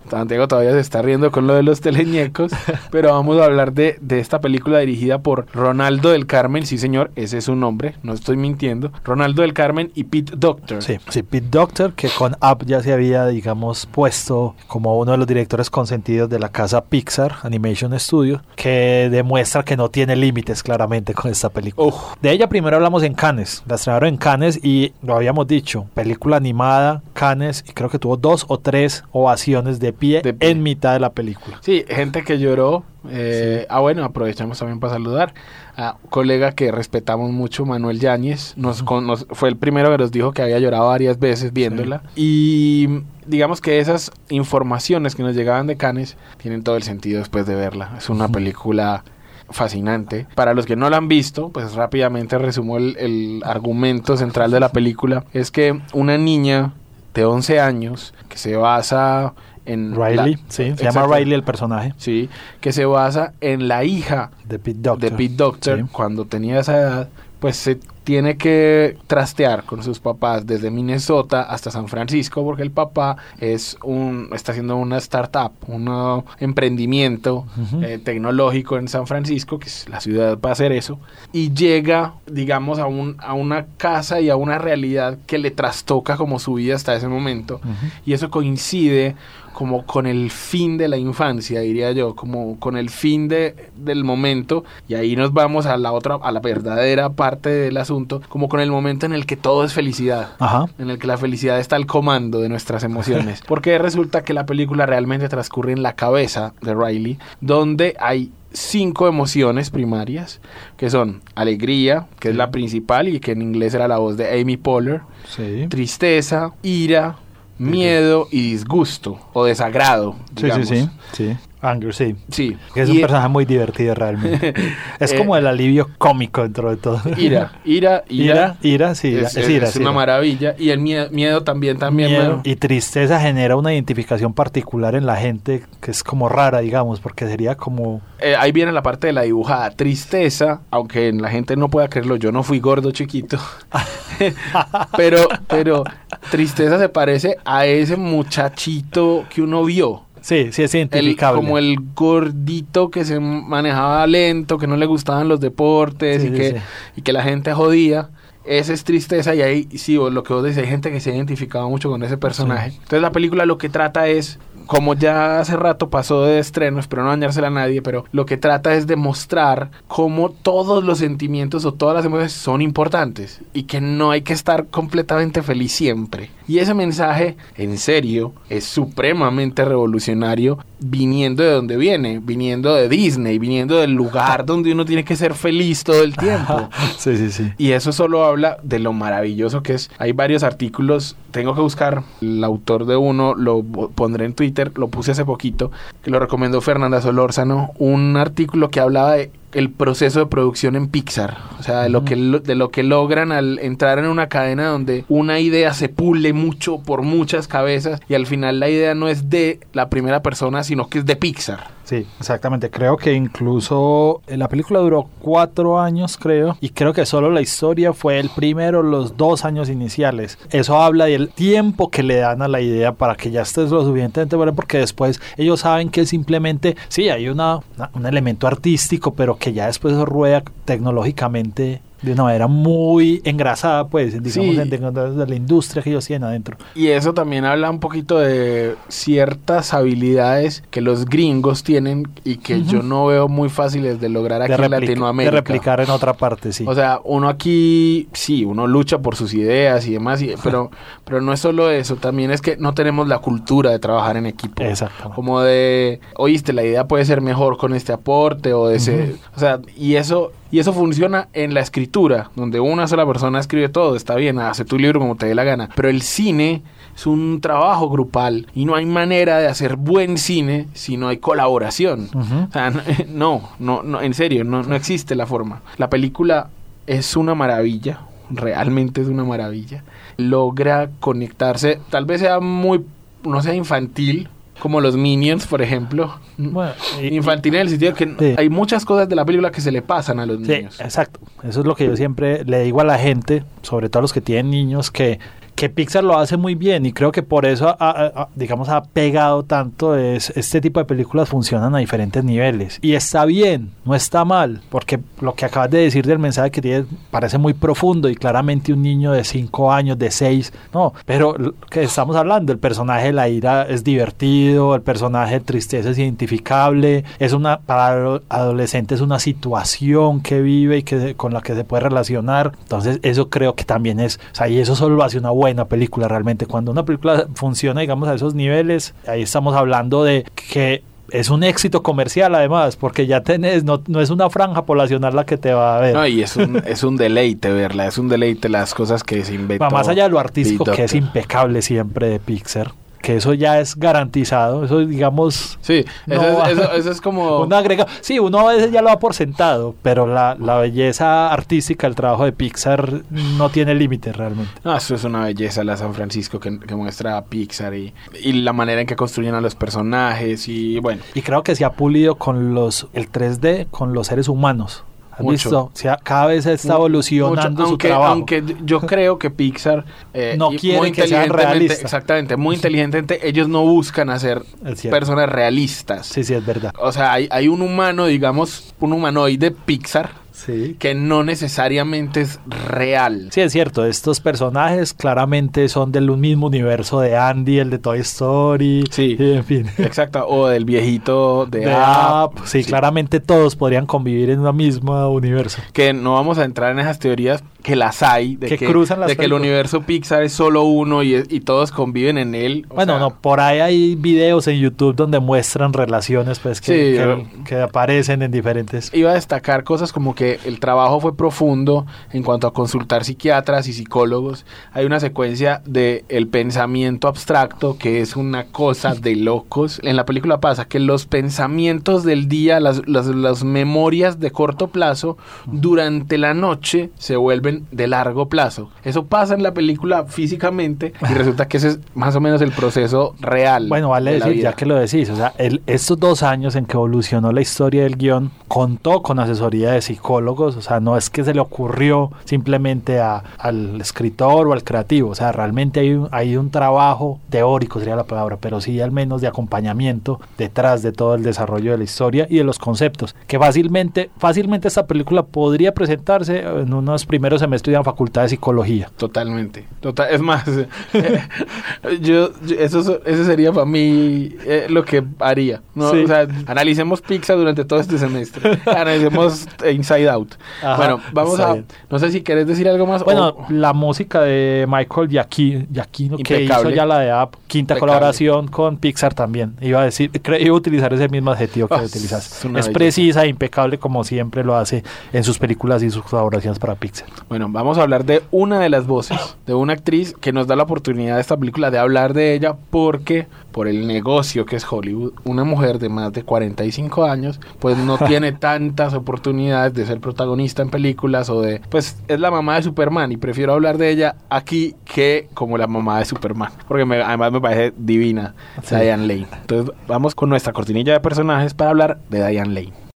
Santiago 0.10 0.48
todavía 0.48 0.72
se 0.72 0.80
está 0.80 1.02
riendo 1.02 1.32
con 1.32 1.48
lo 1.48 1.54
de 1.54 1.64
los 1.64 1.82
teleñecos, 1.82 2.52
pero 2.92 3.14
vamos 3.14 3.40
a 3.40 3.46
hablar 3.46 3.74
de, 3.74 3.98
de 4.02 4.20
esta 4.20 4.42
película 4.42 4.80
dirigida 4.80 5.20
por 5.20 5.46
Ronaldo 5.54 6.10
del 6.10 6.26
Carmen, 6.26 6.66
sí 6.66 6.78
señor, 6.78 7.12
ese 7.16 7.38
es 7.40 7.46
su 7.46 7.56
nombre, 7.56 7.96
no 8.04 8.14
estoy 8.14 8.38
mintiendo, 8.38 8.92
Ronaldo 9.04 9.42
del 9.42 9.54
Carmen 9.54 9.92
y 9.96 10.06
Pete 10.06 10.34
Doctor. 10.36 10.82
Sí, 10.82 10.98
sí, 11.10 11.24
Pete 11.24 11.48
Doctor, 11.50 11.94
que 11.94 12.10
con 12.10 12.34
Up 12.42 12.66
ya 12.66 12.82
se 12.82 12.94
había, 12.94 13.26
digamos, 13.28 13.86
puesto 13.86 14.56
como 14.68 14.98
uno 14.98 15.12
de 15.12 15.18
los 15.18 15.28
directores 15.28 15.70
consentidos 15.70 16.30
de 16.30 16.40
la 16.40 16.50
casa 16.50 16.84
Pixar 16.86 17.36
Animation 17.44 17.98
Studio, 18.00 18.42
que 18.56 19.10
demuestra 19.12 19.64
que 19.64 19.78
no 19.78 19.90
tiene 19.90 20.16
límites 20.16 20.64
claramente 20.64 21.14
con 21.14 21.32
esta 21.32 21.50
película. 21.50 21.88
Uf, 21.88 21.96
De 22.22 22.32
ella 22.32 22.48
primero 22.50 22.76
hablamos 22.76 23.04
en 23.04 23.14
Cannes, 23.14 23.64
la 23.68 23.76
estrenaron 23.76 24.10
en 24.10 24.18
Cannes 24.18 24.60
y 24.64 24.94
lo 25.02 25.16
habíamos 25.16 25.48
dicho, 25.48 25.86
película 25.94 26.38
animada, 26.38 27.02
Cannes, 27.20 27.66
y 27.68 27.74
creo 27.74 27.90
que 27.90 28.00
tuvo 28.00 28.16
dos 28.16 28.46
o 28.48 28.60
tres 28.60 29.04
ovaciones 29.12 29.80
de 29.82 29.92
pie, 29.92 30.22
De 30.22 30.34
pie. 30.34 30.50
en 30.52 30.64
mitad 30.64 30.94
de 30.94 31.02
la 31.02 31.12
película. 31.12 31.58
sí, 31.62 31.84
gente 31.90 32.24
que 32.24 32.40
lloró. 32.40 32.84
eh, 33.10 33.66
Ah, 33.70 33.80
bueno, 33.82 34.04
aprovechamos 34.06 34.58
también 34.60 34.80
para 34.80 34.94
saludar 34.94 35.34
a 35.76 35.98
un 36.04 36.10
colega 36.10 36.54
que 36.54 36.72
respetamos 36.72 37.32
mucho, 37.32 37.66
Manuel 37.66 38.00
Yáñez. 38.00 38.54
Nos, 38.58 38.84
con- 38.84 39.06
nos- 39.08 39.26
fue 39.32 39.50
el 39.50 39.58
primero 39.58 39.90
que 39.92 39.98
nos 39.98 40.12
dijo 40.12 40.32
que 40.32 40.42
había 40.42 40.60
llorado 40.60 40.88
varias 40.88 41.20
veces 41.20 41.52
viéndola. 41.54 42.04
Y 42.16 43.02
digamos 43.28 43.60
que 43.62 43.80
esas 43.80 44.12
informaciones 44.30 45.16
que 45.16 45.24
nos 45.24 45.36
llegaban 45.36 45.68
de 45.68 45.76
Cannes 45.78 46.16
tienen 46.38 46.64
todo 46.64 46.76
el 46.78 46.84
sentido 46.84 47.20
después 47.20 47.46
de 47.46 47.56
verla. 47.56 47.96
Es 47.98 48.10
una 48.10 48.28
película 48.30 49.04
fascinante. 49.50 50.28
Para 50.36 50.54
los 50.54 50.66
que 50.66 50.76
no 50.76 50.90
la 50.90 50.98
han 50.98 51.08
visto, 51.08 51.50
pues 51.50 51.74
rápidamente 51.74 52.38
resumo 52.38 52.78
el, 52.78 52.96
el 52.98 53.42
argumento 53.46 54.16
central 54.18 54.52
de 54.52 54.60
la 54.60 54.70
película. 54.72 55.26
Es 55.34 55.52
que 55.52 55.80
una 55.94 56.18
niña 56.18 56.74
de 57.20 57.26
11 57.26 57.60
años 57.60 58.14
que 58.28 58.38
se 58.38 58.56
basa 58.56 59.34
en... 59.66 59.94
Riley, 59.96 60.36
la- 60.36 60.40
sí, 60.48 60.74
se 60.76 60.84
llama 60.84 61.06
Riley 61.16 61.34
el 61.34 61.44
personaje 61.44 61.94
Sí, 61.98 62.30
que 62.62 62.72
se 62.72 62.86
basa 62.86 63.34
en 63.42 63.68
la 63.68 63.84
hija 63.84 64.32
de 64.46 64.58
Pete 64.60 64.80
Doctor. 64.82 65.10
de 65.12 65.18
Pete 65.18 65.36
Doctor 65.36 65.78
Sí. 65.80 65.86
cuando 65.92 66.26
tenía 66.26 66.60
esa 66.60 66.78
edad, 66.78 67.10
pues 67.40 67.56
se 67.58 67.80
tiene 68.10 68.38
que 68.38 68.98
trastear 69.06 69.66
con 69.66 69.84
sus 69.84 70.00
papás 70.00 70.48
desde 70.48 70.72
Minnesota 70.72 71.44
hasta 71.44 71.70
San 71.70 71.88
Francisco 71.88 72.44
porque 72.44 72.64
el 72.64 72.72
papá 72.72 73.18
es 73.40 73.78
un 73.84 74.30
está 74.34 74.52
haciendo 74.52 74.78
una 74.78 74.98
startup, 74.98 75.52
un 75.68 75.88
uh, 75.88 76.24
emprendimiento 76.40 77.46
Ujú. 77.56 77.84
eh, 77.84 78.00
tecnológico 78.00 78.78
en 78.80 78.88
San 78.88 79.06
Francisco, 79.06 79.60
que 79.60 79.68
es 79.68 79.88
la 79.90 80.02
ciudad 80.02 80.40
para 80.40 80.54
hacer 80.54 80.72
eso, 80.72 80.98
y 81.34 81.54
llega, 81.54 82.16
digamos, 82.26 82.80
a, 82.80 82.88
un, 82.88 83.16
a 83.20 83.36
una 83.36 83.68
casa 83.78 84.20
y 84.20 84.32
a 84.32 84.36
una 84.36 84.58
realidad 84.58 85.20
que 85.28 85.38
le 85.38 85.52
trastoca 85.52 86.18
como 86.18 86.40
su 86.40 86.56
vida 86.56 86.76
hasta 86.78 86.96
ese 86.96 87.08
momento, 87.08 87.58
Ujú. 87.58 87.92
y 88.08 88.14
eso 88.14 88.32
coincide 88.32 89.16
como 89.54 89.86
con 89.86 90.08
el 90.08 90.32
fin 90.32 90.78
de 90.78 90.88
la 90.88 90.98
infancia, 90.98 91.62
diría 91.62 91.92
yo, 91.92 92.16
como 92.16 92.60
con 92.60 92.78
el 92.78 92.90
fin 92.90 93.28
de, 93.28 93.56
del 93.76 94.04
momento, 94.04 94.64
y 94.88 94.94
ahí 94.96 95.16
nos 95.16 95.34
vamos 95.34 95.66
a 95.66 95.78
la 95.78 95.92
otra, 95.92 96.16
a 96.22 96.32
la 96.32 96.40
verdadera 96.40 97.10
parte 97.10 97.50
del 97.50 97.78
asunto, 97.78 98.22
como 98.30 98.50
con 98.50 98.60
el 98.60 98.72
momento 98.72 99.06
en 99.06 99.14
el 99.14 99.26
que 99.26 99.36
todo 99.38 99.64
es 99.64 99.74
felicidad 99.74 100.30
Ajá. 100.40 100.66
en 100.78 100.90
el 100.90 101.00
que 101.00 101.08
la 101.08 101.18
felicidad 101.18 101.60
está 101.60 101.76
al 101.76 101.86
comando 101.86 102.40
de 102.40 102.50
nuestras 102.50 102.84
emociones. 102.84 103.42
Porque 103.48 103.78
resulta 103.78 104.24
que 104.24 104.34
la 104.34 104.46
película 104.46 104.86
realmente 104.86 105.30
transcurre 105.30 105.72
en 105.74 105.84
la 105.84 105.94
cabeza 105.94 106.54
de 106.62 106.74
Riley, 106.76 107.18
donde 107.42 107.96
hay 108.00 108.32
cinco 108.52 109.08
emociones 109.08 109.70
primarias, 109.70 110.40
que 110.76 110.90
son 110.90 111.22
alegría, 111.36 112.08
que 112.20 112.30
es 112.30 112.36
la 112.36 112.50
principal 112.50 113.08
y 113.08 113.20
que 113.20 113.34
en 113.34 113.44
inglés 113.44 113.76
era 113.76 113.88
la 113.88 114.00
voz 114.00 114.18
de 114.18 114.40
Amy 114.42 114.58
Poehler, 114.58 115.02
Sí. 115.28 115.68
tristeza, 115.70 116.52
ira, 116.64 117.18
miedo 117.60 118.28
y 118.32 118.52
disgusto 118.52 119.20
o 119.34 119.46
desagrado, 119.46 120.16
Sí, 120.36 120.48
sí, 120.66 120.90
sí. 121.14 121.38
Anger, 121.62 121.94
sí. 121.94 122.16
Sí. 122.30 122.58
Que 122.74 122.82
es 122.84 122.90
Y- 122.90 122.94
un 122.94 123.02
personaje 123.02 123.28
muy 123.28 123.46
divertido 123.46 123.94
realmente. 123.96 124.54
es 125.00 125.12
Eh, 125.12 125.18
como 125.18 125.36
el 125.36 125.46
alivio 125.48 125.90
cómico 125.98 126.44
dentro 126.44 126.70
de 126.70 126.78
todo. 126.78 127.02
Ira, 127.18 127.52
ira, 127.66 128.04
ira. 128.10 128.34
Ira, 128.34 128.56
ira, 128.62 128.96
sí, 128.96 129.16
es, 129.16 129.36
es 129.36 129.38
es- 129.38 129.50
ira, 129.50 129.68
es 129.68 129.76
una 129.76 129.84
ira. 129.86 129.92
maravilla. 129.94 130.56
Y 130.58 130.70
el 130.70 130.80
miedo, 130.80 131.10
miedo 131.12 131.44
también, 131.44 131.78
también. 131.78 132.10
Miedo 132.12 132.42
y 132.44 132.56
tristeza 132.56 133.20
genera 133.20 133.56
una 133.58 133.74
identificación 133.74 134.34
particular 134.34 134.96
en 134.96 135.06
la 135.06 135.18
gente 135.18 135.64
que 135.82 135.92
es 135.92 136.04
como 136.04 136.30
rara, 136.30 136.60
digamos, 136.60 137.00
porque 137.02 137.28
sería 137.28 137.56
como... 137.56 138.02
Eh, 138.20 138.36
ahí 138.38 138.52
viene 138.52 138.72
la 138.72 138.82
parte 138.82 139.08
de 139.08 139.14
la 139.14 139.24
dibujada. 139.24 139.72
Tristeza, 139.72 140.62
aunque 140.72 141.12
la 141.14 141.30
gente 141.30 141.56
no 141.56 141.70
pueda 141.70 141.88
creerlo, 141.90 142.16
yo 142.16 142.32
no 142.32 142.44
fui 142.44 142.60
gordo 142.60 142.92
chiquito. 142.92 143.38
pero, 144.98 145.28
pero 145.48 145.84
tristeza 146.32 146.78
se 146.80 146.90
parece 146.90 147.38
a 147.46 147.66
ese 147.66 147.96
muchachito 147.98 149.26
que 149.30 149.42
uno 149.42 149.64
vio. 149.64 150.04
Sí, 150.22 150.50
sí 150.52 150.64
es 150.64 150.74
El- 150.76 150.82
identificable. 150.82 151.36
como 151.42 151.58
el 151.58 151.78
gordito 151.96 152.90
que 152.90 153.06
se 153.06 153.20
manejaba 153.20 154.06
lento, 154.08 154.58
que 154.58 154.68
no 154.68 154.78
le 154.78 154.86
gustaban 154.86 155.28
los 155.30 155.40
deportes 155.40 156.22
Sí, 156.22 156.28
y, 156.28 156.32
sí, 156.32 156.38
que, 156.38 156.50
sí. 156.52 156.56
y 156.98 157.02
que 157.02 157.14
la 157.14 157.24
gente 157.24 157.54
jodía. 157.54 158.10
Esa 158.46 158.74
es 158.74 158.84
tristeza 158.84 159.36
y 159.36 159.42
ahí, 159.44 159.68
sí, 159.78 159.94
lo 159.96 160.24
que 160.24 160.34
vos 160.34 160.44
decís, 160.44 160.58
hay 160.58 160.66
gente 160.68 160.92
que 160.92 161.00
se 161.00 161.12
ha 161.12 161.16
identificado 161.16 161.70
mucho 161.70 161.90
con 161.90 162.02
ese 162.04 162.18
personaje. 162.18 162.70
Entonces 162.74 163.02
la 163.02 163.12
película 163.12 163.46
lo 163.46 163.58
que 163.60 163.70
trata 163.70 164.08
es, 164.08 164.40
como 164.66 164.94
ya 164.94 165.40
hace 165.40 165.56
rato 165.56 165.90
pasó 165.90 166.24
de 166.24 166.40
estreno, 166.40 166.80
espero 166.80 167.04
no 167.04 167.10
dañársela 167.10 167.48
a 167.48 167.52
nadie, 167.52 167.82
pero 167.82 168.06
lo 168.12 168.26
que 168.26 168.38
trata 168.38 168.74
es 168.76 168.88
demostrar 168.88 169.72
cómo 169.88 170.30
todos 170.30 170.84
los 170.84 171.00
sentimientos 171.00 171.66
o 171.66 171.74
todas 171.74 171.96
las 171.96 172.06
emociones 172.06 172.34
son 172.34 172.62
importantes 172.62 173.42
y 173.54 173.64
que 173.64 173.82
no 173.82 174.12
hay 174.12 174.22
que 174.22 174.34
estar 174.34 174.68
completamente 174.68 175.42
feliz 175.42 175.72
siempre. 175.72 176.30
Y 176.48 176.58
ese 176.58 176.74
mensaje, 176.74 177.38
en 177.58 177.78
serio, 177.78 178.34
es 178.50 178.64
supremamente 178.64 179.64
revolucionario 179.64 180.58
viniendo 180.80 181.44
de 181.44 181.52
donde 181.52 181.78
viene, 181.78 182.20
viniendo 182.24 182.74
de 182.74 182.90
Disney, 182.90 183.38
viniendo 183.38 183.78
del 183.78 183.92
lugar 183.92 184.46
donde 184.46 184.72
uno 184.72 184.86
tiene 184.86 185.04
que 185.04 185.16
ser 185.16 185.36
feliz 185.36 185.84
todo 185.84 186.04
el 186.04 186.16
tiempo. 186.16 186.70
sí, 186.98 187.18
sí, 187.18 187.32
sí. 187.32 187.52
Y 187.58 187.74
eso 187.74 187.92
solo 187.92 188.26
habla 188.26 188.58
de 188.64 188.80
lo 188.80 188.94
maravilloso 188.94 189.62
que 189.62 189.74
es. 189.74 189.92
Hay 190.00 190.12
varios 190.12 190.42
artículos, 190.42 191.16
tengo 191.32 191.54
que 191.54 191.62
buscar 191.62 192.04
el 192.22 192.44
autor 192.44 192.86
de 192.86 192.96
uno, 192.96 193.36
lo 193.36 193.62
pondré 193.64 194.26
en 194.26 194.34
Twitter, 194.34 194.49
lo 194.76 194.88
puse 194.88 195.12
hace 195.12 195.26
poquito, 195.26 195.72
que 196.04 196.12
lo 196.12 196.20
recomendó 196.20 196.62
Fernanda 196.62 197.02
Solórzano, 197.02 197.72
un 197.78 198.18
artículo 198.18 198.70
que 198.70 198.80
hablaba 198.80 199.14
de 199.14 199.32
el 199.54 199.70
proceso 199.72 200.20
de 200.20 200.26
producción 200.28 200.76
en 200.76 200.88
Pixar, 200.88 201.38
o 201.60 201.64
sea, 201.64 201.82
de 201.82 201.90
lo 201.90 202.06
que 202.06 202.16
de 202.16 202.56
lo 202.56 202.70
que 202.70 202.84
logran 202.84 203.32
al 203.32 203.60
entrar 203.60 204.00
en 204.00 204.06
una 204.06 204.28
cadena 204.30 204.68
donde 204.68 205.06
una 205.10 205.40
idea 205.40 205.74
se 205.74 205.90
pule 205.90 206.34
mucho 206.34 206.80
por 206.80 207.02
muchas 207.02 207.48
cabezas 207.48 208.00
y 208.08 208.14
al 208.14 208.26
final 208.26 208.60
la 208.60 208.70
idea 208.70 208.96
no 208.96 209.08
es 209.08 209.30
de 209.30 209.60
la 209.74 209.90
primera 209.90 210.22
persona, 210.22 210.64
sino 210.64 210.88
que 210.90 211.00
es 211.00 211.06
de 211.06 211.16
Pixar. 211.16 211.80
Sí, 211.84 212.06
exactamente. 212.20 212.70
Creo 212.70 212.98
que 212.98 213.14
incluso 213.14 214.22
eh, 214.28 214.38
la 214.38 214.48
película 214.48 214.80
duró 214.80 215.08
cuatro 215.20 215.80
años, 215.80 216.18
creo, 216.18 216.56
y 216.62 216.70
creo 216.70 216.94
que 216.94 217.04
solo 217.08 217.32
la 217.32 217.42
historia 217.42 217.94
fue 217.94 218.20
el 218.20 218.30
primero, 218.30 218.84
los 218.84 219.18
dos 219.18 219.44
años 219.44 219.70
iniciales. 219.70 220.38
Eso 220.52 220.80
habla 220.80 221.06
del 221.06 221.30
tiempo 221.30 221.90
que 221.90 222.04
le 222.04 222.18
dan 222.18 222.44
a 222.44 222.48
la 222.48 222.62
idea 222.62 222.92
para 222.92 223.16
que 223.16 223.32
ya 223.32 223.42
estés 223.42 223.72
lo 223.72 223.84
suficientemente 223.84 224.36
bueno, 224.36 224.54
porque 224.54 224.78
después 224.78 225.20
ellos 225.36 225.62
saben 225.62 225.90
que 225.90 226.06
simplemente, 226.06 226.76
sí, 226.90 227.10
hay 227.10 227.28
una, 227.28 227.58
una- 227.76 227.90
un 227.96 228.06
elemento 228.06 228.46
artístico, 228.46 229.16
pero 229.16 229.38
que 229.40 229.54
ya 229.54 229.66
después 229.66 229.96
rueda 229.98 230.44
tecnológicamente 230.66 231.82
de 232.02 232.14
una 232.14 232.24
manera 232.24 232.48
muy 232.48 233.22
engrasada, 233.24 233.88
pues, 233.88 234.14
digamos, 234.24 234.56
Sí. 234.56 234.62
en- 234.62 234.70
de, 234.70 235.12
de 235.12 235.28
la 235.28 235.36
industria 235.36 235.84
que 235.84 235.90
ellos 235.90 236.06
tienen 236.06 236.24
adentro. 236.28 236.58
Y 236.76 236.88
eso 236.88 237.14
también 237.14 237.46
habla 237.46 237.70
un 237.70 237.80
poquito 237.80 238.18
de 238.20 238.76
ciertas 238.88 239.74
habilidades 239.74 240.64
que 240.70 240.82
los 240.82 241.06
gringos 241.06 241.64
tienen 241.64 242.08
y 242.24 242.38
que 242.38 242.64
yo 242.64 242.84
no 242.84 243.08
veo 243.08 243.28
muy 243.28 243.50
fáciles 243.50 244.00
de 244.00 244.10
lograr 244.10 244.42
aquí 244.42 244.52
de, 244.54 244.66
en 244.66 244.72
Latinoamérica. 244.72 245.32
de 245.32 245.38
replicar 245.42 245.80
en 245.82 245.90
otra 245.90 246.14
parte, 246.14 246.54
sí. 246.54 246.66
O 246.68 246.76
sea, 246.76 247.00
uno 247.04 247.28
aquí, 247.30 248.08
sí, 248.14 248.46
uno 248.46 248.68
lucha 248.68 249.00
por 249.00 249.16
sus 249.16 249.34
ideas 249.34 249.88
y 249.88 249.94
demás, 249.94 250.22
y- 250.22 250.34
pero, 250.44 250.72
pero 251.06 251.22
no 251.22 251.34
es 251.34 251.40
solo 251.40 251.70
eso, 251.72 251.96
también 251.96 252.32
es 252.32 252.42
que 252.42 252.58
no 252.58 252.74
tenemos 252.74 253.08
la 253.08 253.20
cultura 253.20 253.72
de 253.72 253.80
trabajar 253.80 254.18
en 254.18 254.26
equipo. 254.26 254.62
Exactamente. 254.64 255.16
Como 255.16 255.42
de, 255.42 256.00
oíste, 256.16 256.54
la 256.54 256.64
idea 256.64 256.88
puede 256.88 257.06
ser 257.06 257.22
mejor 257.22 257.58
con 257.58 257.74
este 257.74 257.92
aporte 257.94 258.54
o 258.54 258.68
de 258.68 258.78
ese... 258.78 259.16
O 259.36 259.40
sea, 259.40 259.60
y 259.76 259.96
eso, 259.96 260.32
y 260.52 260.60
eso 260.60 260.74
funciona 260.74 261.28
en 261.34 261.54
la 261.54 261.60
escritura, 261.60 262.32
donde 262.36 262.60
una 262.60 262.88
sola 262.88 263.06
persona 263.06 263.40
escribe 263.40 263.70
todo, 263.70 263.96
está 263.96 264.16
bien, 264.16 264.40
hace 264.40 264.66
tu 264.66 264.78
libro 264.80 265.00
como 265.00 265.16
te 265.16 265.28
dé 265.28 265.36
la 265.36 265.44
gana. 265.44 265.70
Pero 265.76 265.90
el 265.90 266.02
cine 266.02 266.64
es 266.96 267.06
un 267.06 267.40
trabajo 267.42 267.90
grupal 267.90 268.48
y 268.56 268.66
no 268.66 268.76
hay 268.76 268.86
manera 268.86 269.38
de 269.40 269.48
hacer 269.48 269.76
buen 269.76 270.18
cine 270.18 270.68
si 270.74 270.98
no 270.98 271.08
hay 271.08 271.18
colaboración. 271.18 272.10
O 272.14 272.52
sea, 272.52 272.72
no, 273.08 273.50
no, 273.60 273.84
no, 273.84 274.02
en 274.02 274.14
serio, 274.14 274.44
no, 274.44 274.64
no 274.64 274.76
existe 274.76 275.16
la 275.16 275.26
forma. 275.26 275.62
La 275.78 275.90
película 275.90 276.50
es 276.88 277.16
una 277.16 277.36
maravilla, 277.36 278.02
realmente 278.32 279.02
es 279.02 279.08
una 279.08 279.24
maravilla. 279.24 279.84
Logra 280.18 280.90
conectarse, 281.00 281.80
tal 281.90 282.06
vez 282.06 282.22
sea 282.22 282.40
muy, 282.40 282.84
no 283.24 283.42
sea 283.42 283.54
infantil, 283.54 284.30
como 284.60 284.82
los 284.82 284.96
Minions, 284.98 285.48
por 285.48 285.62
ejemplo. 285.62 286.20
Bueno, 286.38 286.72
y- 287.02 287.16
Infantil 287.16 287.56
en 287.56 287.62
el 287.62 287.70
sentido 287.70 287.94
que 287.94 288.06
Sí. 288.20 288.36
hay 288.38 288.50
muchas 288.50 288.86
cosas 288.86 289.08
de 289.10 289.16
la 289.16 289.26
película 289.26 289.52
que 289.52 289.62
se 289.62 289.72
le 289.72 289.82
pasan 289.82 290.20
a 290.20 290.26
los 290.26 290.38
Sí, 290.46 290.52
niños. 290.52 290.80
exacto. 290.80 291.20
Eso 291.44 291.62
es 291.62 291.66
lo 291.66 291.76
que 291.76 291.86
yo 291.86 291.96
siempre 291.96 292.44
le 292.46 292.62
digo 292.64 292.82
a 292.82 292.84
la 292.84 292.98
gente, 292.98 293.44
sobre 293.62 293.90
todo 293.90 294.00
a 294.00 294.02
los 294.04 294.14
que 294.14 294.22
tienen 294.22 294.52
niños, 294.52 294.92
que, 294.92 295.20
que 295.60 295.70
Pixar 295.70 296.06
lo 296.06 296.18
hace 296.18 296.38
muy 296.38 296.56
bien 296.56 296.86
y 296.86 296.94
creo 296.94 297.12
que 297.12 297.22
por 297.22 297.46
eso, 297.46 297.76
ha- 297.80 298.30
digamos, 298.36 298.70
ha 298.70 298.82
pegado 298.82 299.44
tanto. 299.44 299.96
Es, 299.98 300.30
este 300.38 300.62
tipo 300.62 300.80
de 300.80 300.86
películas 300.86 301.28
funcionan 301.28 301.76
a 301.76 301.80
diferentes 301.80 302.24
niveles. 302.24 302.80
Y 302.82 302.94
está 302.94 303.26
bien, 303.26 303.72
no 303.84 303.94
está 303.94 304.24
mal, 304.24 304.62
porque 304.70 305.00
lo 305.20 305.36
que 305.36 305.44
acabas 305.44 305.70
de 305.70 305.80
decir 305.80 306.06
del 306.06 306.18
mensaje 306.18 306.50
que 306.52 306.62
tiene 306.62 306.86
parece 307.12 307.38
muy 307.38 307.54
profundo 307.54 308.08
y 308.10 308.16
claramente 308.16 308.72
un 308.72 308.82
niño 308.82 309.12
de 309.12 309.26
5 309.26 309.72
años, 309.74 310.00
de 310.00 310.12
6, 310.12 310.54
no, 310.74 310.94
pero 311.06 311.36
que 311.70 311.84
estamos 311.84 312.16
hablando, 312.16 312.54
el 312.54 312.60
personaje 312.60 313.08
de 313.08 313.14
la 313.14 313.28
ira 313.28 313.64
es 313.68 313.84
divertido, 313.84 314.76
el 314.76 314.82
personaje 314.82 315.34
de 315.36 315.40
tristeza 315.42 315.90
es 315.90 315.98
identificable, 316.00 317.04
es 317.20 317.34
una, 317.34 317.60
para 317.60 317.88
ado- 317.90 318.22
adolescentes 318.30 319.00
es 319.00 319.02
una 319.02 319.20
situación 319.20 320.22
que 320.22 320.42
vive 320.42 320.78
y 320.78 320.84
que 320.84 321.16
con 321.16 321.34
la 321.34 321.42
que 321.42 321.54
se 321.56 321.64
puede 321.66 321.84
relacionar. 321.84 322.54
Entonces, 322.62 323.00
eso 323.04 323.30
creo 323.30 323.56
que 323.56 323.66
también 323.66 324.00
es, 324.00 324.20
o 324.32 324.36
sea, 324.36 324.48
y 324.48 324.60
eso 324.60 324.76
solo 324.76 324.96
lo 324.96 325.04
hace 325.04 325.18
una 325.18 325.32
buena 325.32 325.49
película 325.66 326.08
realmente. 326.08 326.46
Cuando 326.46 326.72
una 326.72 326.86
película 326.86 327.28
funciona, 327.36 327.82
digamos, 327.82 328.08
a 328.10 328.14
esos 328.14 328.34
niveles, 328.34 328.94
ahí 329.08 329.22
estamos 329.22 329.56
hablando 329.56 330.04
de 330.04 330.26
que 330.36 330.84
es 331.12 331.30
un 331.30 331.44
éxito 331.44 331.84
comercial 331.84 332.36
además, 332.36 332.76
porque 332.76 333.08
ya 333.08 333.22
tenés, 333.22 333.64
no, 333.64 333.82
no 333.88 334.02
es 334.02 334.10
una 334.10 334.30
franja 334.30 334.66
poblacional 334.66 335.16
la 335.16 335.26
que 335.26 335.38
te 335.38 335.54
va 335.54 335.78
a 335.78 335.82
ver. 335.82 335.96
No, 335.96 336.06
y 336.06 336.22
es 336.22 336.36
un, 336.36 336.62
es 336.66 336.84
un 336.84 336.98
deleite 336.98 337.52
verla, 337.52 337.88
es 337.88 337.98
un 337.98 338.10
deleite 338.10 338.50
las 338.50 338.74
cosas 338.74 339.04
que 339.04 339.24
se 339.24 339.34
inventó. 339.34 339.64
Va 339.64 339.70
más 339.70 339.88
allá 339.88 340.04
de 340.04 340.10
lo 340.10 340.20
artístico, 340.20 340.66
que 340.66 340.84
es 340.84 340.94
impecable 340.94 341.62
siempre 341.62 342.10
de 342.10 342.20
Pixar, 342.20 342.72
que 343.02 343.16
eso 343.16 343.34
ya 343.34 343.60
es 343.60 343.76
garantizado, 343.76 344.66
eso 344.66 344.80
digamos... 344.80 345.58
Sí, 345.62 345.86
eso, 346.08 346.22
No, 346.22 346.46
es, 346.46 346.58
eso, 346.58 346.72
eso 346.78 346.92
es 346.92 347.02
como... 347.02 347.42
Un 347.42 347.54
agregado. 347.54 347.90
Sí, 348.02 348.20
uno 348.20 348.48
a 348.50 348.54
veces 348.54 348.72
ya 348.72 348.82
lo 348.82 348.90
da 348.90 349.00
por 349.00 349.14
sentado, 349.14 349.76
pero 349.82 350.08
la, 350.08 350.36
la 350.40 350.58
belleza 350.58 351.32
artística, 351.32 351.88
el 351.88 351.96
trabajo 351.96 352.26
de 352.26 352.32
Pixar 352.32 353.02
no 353.10 353.50
tiene 353.50 353.76
límites 353.76 354.16
realmente. 354.16 354.52
No, 354.64 354.76
eso 354.76 354.96
es 354.96 355.04
una 355.04 355.24
belleza 355.24 355.64
la 355.64 355.78
San 355.78 355.94
Francisco 355.94 356.40
que, 356.40 356.60
que 356.60 356.76
muestra 356.76 357.24
Pixar 357.26 357.74
y, 357.74 357.94
y 358.22 358.34
la 358.34 358.54
manera 358.54 358.82
en 358.82 358.88
que 358.88 358.96
construyen 358.96 359.36
a 359.36 359.42
los 359.42 359.56
personajes 359.56 360.48
y 360.48 360.80
bueno, 360.80 361.02
Y 361.14 361.22
creo 361.22 361.44
que 361.44 361.56
se 361.56 361.66
ha 361.66 361.72
pulido 361.72 362.16
con 362.16 362.54
los 362.54 362.88
el 362.94 363.12
3D, 363.12 363.68
con 363.70 363.94
los 363.94 364.08
seres 364.08 364.28
humanos. 364.28 364.84
¿Has 365.20 365.24
Mucho. 365.26 365.32
visto? 365.50 365.60
O 365.66 365.72
sea, 365.74 365.98
cada 366.02 366.28
vez 366.28 366.46
está 366.46 366.76
evolucionando 366.76 367.50
mucho, 367.52 367.64
su 367.64 367.70
aunque, 367.70 367.88
trabajo. 367.88 368.12
aunque 368.14 368.44
yo 368.64 368.80
creo 368.82 369.20
que 369.20 369.30
Pixar 369.30 369.84
eh, 370.14 370.36
No 370.38 370.50
quiere 370.52 370.92
que 370.92 371.08
sean 371.08 371.30
realistas. 371.30 371.82
Exactamente, 371.82 372.38
muy 372.38 372.56
inteligentemente 372.56 373.28
ellos 373.28 373.50
no 373.50 373.64
buscan 373.66 374.10
hacer 374.10 374.42
personas 374.90 375.30
realistas. 375.30 376.08
Sí, 376.08 376.24
sí, 376.24 376.34
es 376.34 376.46
verdad. 376.46 376.74
O 376.80 376.92
sea, 376.92 377.12
hay, 377.14 377.28
hay 377.32 377.48
un 377.48 377.62
humano, 377.62 378.06
digamos, 378.06 378.74
un 378.80 378.94
humanoide 378.94 379.52
Pixar 379.52 380.12
Sí. 380.46 380.76
que 380.80 380.96
no 380.96 381.24
necesariamente 381.24 382.22
es 382.22 382.40
real. 382.48 383.30
Sí, 383.32 383.42
es 383.42 383.52
cierto. 383.52 383.86
Estos 383.86 384.20
personajes 384.20 384.94
claramente 384.94 385.68
son 385.70 385.92
del 385.92 386.10
mismo 386.18 386.48
universo 386.48 387.00
de 387.02 387.18
Andy, 387.18 387.60
el 387.60 387.70
de 387.70 387.80
Toy 387.80 388.00
Story. 388.00 388.84
Sí. 388.92 389.16
y 389.20 389.34
en 389.34 389.44
fin. 389.44 389.68
Exacto, 389.78 390.26
o 390.28 390.48
del 390.48 390.66
viejito 390.66 391.46
de, 391.46 391.62
De 391.62 391.74
App. 391.74 392.38
App. 392.38 392.46
Sí, 392.46 392.64
claramente 392.64 393.20
todos 393.20 393.56
podrían 393.56 393.86
convivir 393.86 394.30
en 394.30 394.40
un 394.40 394.56
mismo 394.56 395.10
universo. 395.10 395.62
Que 395.74 395.94
no 395.94 396.14
vamos 396.14 396.38
a 396.38 396.46
entrar 396.46 396.72
en 396.72 396.80
esas 396.80 397.00
teorías 397.00 397.44
que 397.62 397.76
las 397.76 398.02
hay, 398.04 398.36
de 398.38 398.48
Que 398.48 398.58
que, 398.58 398.66
cruzan 398.68 399.02
las 399.02 399.10
de 399.10 399.18
que 399.18 399.26
el 399.26 399.34
universo 399.34 399.82
Pixar 399.82 400.24
es 400.24 400.32
solo 400.32 400.64
uno 400.64 401.04
y, 401.04 401.16
y 401.30 401.42
todos 401.42 401.72
conviven 401.72 402.18
en 402.18 402.34
él. 402.34 402.66
Bueno, 402.70 402.94
sea, 402.94 403.00
no, 403.00 403.16
por 403.20 403.42
ahí 403.42 403.60
hay 403.60 403.96
videos 403.96 404.48
en 404.48 404.60
YouTube 404.60 404.96
donde 404.96 405.20
muestran 405.20 405.74
relaciones 405.74 406.40
pues 406.40 406.62
que, 406.62 406.66
Sí, 406.66 406.98
que- 406.98 407.44
que 407.44 407.56
aparecen 407.62 408.22
en 408.22 408.32
diferentes... 408.32 408.92
Iba 408.94 409.12
a 409.12 409.16
destacar 409.16 409.64
cosas 409.66 409.92
como 409.92 410.16
que 410.16 410.40
el 410.46 410.60
trabajo 410.62 411.02
fue 411.02 411.18
profundo 411.18 411.86
en 412.14 412.24
cuanto 412.24 412.48
a 412.48 412.54
consultar 412.54 413.04
psiquiatras 413.04 413.68
y 413.68 413.74
psicólogos. 413.74 414.46
Hay 414.72 414.86
una 414.86 415.00
secuencia 415.02 415.62
de 415.66 416.06
el 416.08 416.28
pensamiento 416.28 417.08
abstracto 417.10 417.78
que 417.78 418.00
es 418.00 418.16
una 418.16 418.46
cosa 418.46 418.96
de 418.96 419.16
locos. 419.18 419.82
En 419.84 419.96
la 419.98 420.06
película 420.06 420.40
pasa 420.40 420.66
que 420.66 420.80
los 420.80 421.06
pensamientos 421.08 422.04
del 422.04 422.30
día, 422.30 422.60
las, 422.62 422.88
las, 422.88 423.08
las 423.08 423.44
memorias 423.44 424.20
de 424.20 424.32
corto 424.32 424.68
plazo, 424.68 425.18
durante 425.46 426.18
la 426.18 426.34
noche 426.34 426.90
se 426.98 427.16
vuelven 427.16 427.49
de 427.72 427.88
largo 427.88 428.28
plazo. 428.30 428.70
Eso 428.84 429.06
pasa 429.06 429.34
en 429.34 429.44
la 429.44 429.54
película 429.54 430.06
físicamente 430.06 430.94
y 431.10 431.14
resulta 431.14 431.48
que 431.48 431.58
ese 431.58 431.68
es 431.70 431.80
más 431.96 432.16
o 432.16 432.22
menos 432.22 432.42
el 432.42 432.52
proceso 432.52 433.16
real. 433.20 433.68
Bueno, 433.70 433.90
vale 433.90 434.12
de 434.14 434.20
la 434.20 434.26
decir, 434.26 434.40
vida. 434.42 434.50
ya 434.52 434.56
que 434.56 434.66
lo 434.66 434.76
decís, 434.76 435.10
o 435.10 435.16
sea, 435.16 435.34
el- 435.38 435.62
estos 435.68 436.00
dos 436.00 436.24
años 436.24 436.56
en 436.56 436.66
que 436.66 436.74
evolucionó 436.74 437.32
la 437.32 437.42
historia 437.42 437.84
del 437.84 437.98
guion, 437.98 438.32
contó 438.48 439.02
con 439.02 439.20
asesoría 439.20 439.72
de 439.72 439.82
psicólogos, 439.82 440.56
o 440.58 440.62
sea, 440.62 440.80
no 440.80 440.98
es 440.98 441.10
que 441.10 441.24
se 441.24 441.34
le 441.34 441.40
ocurrió 441.40 442.12
simplemente 442.26 443.00
a- 443.00 443.24
al 443.38 443.80
escritor 443.82 444.48
o 444.48 444.54
al 444.54 444.64
creativo, 444.64 445.10
o 445.10 445.16
sea, 445.16 445.32
realmente 445.32 445.80
hay 445.80 445.94
un, 445.94 446.08
hay 446.12 446.36
un 446.38 446.50
trabajo 446.50 447.20
teórico, 447.30 447.80
sería 447.80 447.96
la 447.96 448.04
palabra, 448.06 448.38
pero 448.40 448.62
sí 448.62 448.80
al 448.82 448.92
menos 448.92 449.22
de 449.22 449.28
acompañamiento 449.28 450.20
detrás 450.38 450.82
de 450.82 450.92
todo 450.92 451.16
el 451.16 451.24
desarrollo 451.24 451.72
de 451.72 451.78
la 451.80 451.84
historia 451.84 452.28
y 452.30 452.38
de 452.38 452.44
los 452.44 452.60
conceptos, 452.60 453.16
que 453.28 453.38
fácilmente, 453.40 454.10
fácilmente 454.18 454.68
esta 454.68 454.86
película 454.88 455.24
podría 455.24 455.74
presentarse 455.74 456.40
en 456.40 456.74
unos 456.74 457.06
primeros 457.06 457.39
semestres 457.40 457.74
de 457.74 457.78
la 457.78 457.84
facultad 457.84 458.24
de 458.24 458.30
psicología. 458.30 458.90
Totalmente. 458.98 459.66
Total, 459.80 460.08
es 460.12 460.22
más, 460.22 460.48
eh, 460.48 460.68
yo, 462.02 462.32
yo- 462.46 462.56
eso, 462.60 462.84
so- 462.84 463.02
eso 463.06 463.24
sería 463.26 463.52
para 463.52 463.66
mí 463.66 464.36
eh, 464.46 464.68
lo 464.70 464.84
que 464.84 465.04
haría. 465.20 465.62
¿no? 465.76 465.92
Sí. 465.92 466.04
O 466.04 466.08
sea, 466.08 466.28
analicemos 466.48 467.02
Pixar 467.02 467.38
durante 467.38 467.66
todo 467.66 467.80
este 467.80 467.98
semestre. 467.98 468.60
analicemos 468.66 469.48
Inside 469.72 470.10
Out. 470.10 470.36
Ajá, 470.62 470.76
bueno, 470.78 471.00
vamos 471.14 471.40
a... 471.40 471.54
bien. 471.54 471.66
No 471.90 472.00
sé 472.00 472.12
si 472.12 472.22
querés 472.22 472.48
decir 472.48 472.68
algo 472.68 472.86
más. 472.86 473.04
Bueno, 473.04 473.28
o- 473.30 473.46
la 473.50 473.74
música 473.74 474.22
de 474.22 474.66
Michael 474.68 475.10
Giacchi- 475.10 475.68
Giacchino, 475.72 476.18
que 476.18 476.44
hizo 476.44 476.70
ya 476.70 476.86
la 476.86 477.00
de 477.00 477.12
App, 477.12 477.36
quinta 477.48 477.74
Impecable. 477.76 477.80
colaboración 477.80 478.48
con 478.48 478.78
Pixar 478.78 479.14
también. 479.14 479.56
Iba 479.62 479.82
a 479.82 479.86
decir, 479.86 480.12
iba 480.40 480.54
a 480.54 480.58
utilizar 480.58 480.94
ese 480.94 481.08
mismo 481.10 481.32
adjetivo 481.32 481.68
que 481.68 481.76
Ah, 481.76 481.84
utilizas. 481.84 482.44
es 482.46 482.68
Es 482.68 482.70
precisa 482.70 483.24
e 483.24 483.28
impecable 483.30 483.78
como 483.78 484.04
siempre 484.04 484.44
lo 484.44 484.56
hace 484.56 484.84
en 485.14 485.24
sus 485.24 485.40
películas 485.40 485.82
y 485.84 485.90
sus 485.90 486.04
colaboraciones 486.04 486.60
para 486.60 486.76
Pixar. 486.76 487.08
Bueno, 487.30 487.48
vamos 487.50 487.78
a 487.78 487.84
hablar 487.84 488.06
de 488.06 488.24
una 488.32 488.60
de 488.60 488.70
las 488.70 488.88
voces, 488.88 489.38
de 489.46 489.54
una 489.54 489.74
actriz 489.74 490.16
que 490.20 490.34
nos 490.34 490.48
da 490.48 490.56
la 490.56 490.64
oportunidad 490.64 491.16
de 491.16 491.22
esta 491.22 491.38
película 491.38 491.70
de 491.70 491.78
hablar 491.78 492.14
de 492.16 492.34
ella 492.34 492.56
porque 492.72 493.28
por 493.52 493.68
el 493.68 493.86
negocio 493.86 494.48
que 494.48 494.56
es 494.56 494.66
Hollywood, 494.70 495.14
una 495.26 495.44
mujer 495.44 495.78
de 495.78 495.90
más 495.90 496.12
de 496.12 496.24
45 496.24 497.06
años, 497.06 497.40
pues 497.60 497.78
no 497.78 497.98
tiene 498.08 498.32
tantas 498.32 498.96
oportunidades 498.96 499.76
de 499.76 499.86
ser 499.86 500.00
protagonista 500.00 500.64
en 500.64 500.70
películas 500.72 501.30
o 501.30 501.42
de, 501.42 501.62
pues 501.70 501.98
es 502.08 502.20
la 502.20 502.32
mamá 502.32 502.56
de 502.56 502.64
Superman 502.64 503.12
y 503.12 503.18
prefiero 503.18 503.54
hablar 503.54 503.78
de 503.78 503.92
ella 503.92 504.16
aquí 504.30 504.76
que 504.84 505.30
como 505.36 505.58
la 505.60 505.68
mamá 505.68 506.00
de 506.00 506.06
Superman, 506.06 506.52
porque 506.68 506.86
me- 506.86 507.02
además 507.04 507.32
me 507.32 507.42
parece 507.42 507.74
divina 507.78 508.34
Sí. 508.64 508.76
Diane 508.76 509.06
Lane. 509.08 509.28
Entonces 509.42 509.76
vamos 509.88 510.16
con 510.16 510.30
nuestra 510.30 510.52
cortinilla 510.52 510.94
de 510.94 511.00
personajes 511.00 511.54
para 511.54 511.70
hablar 511.70 512.00
de 512.10 512.28
Diane 512.28 512.54
Lane. 512.54 512.89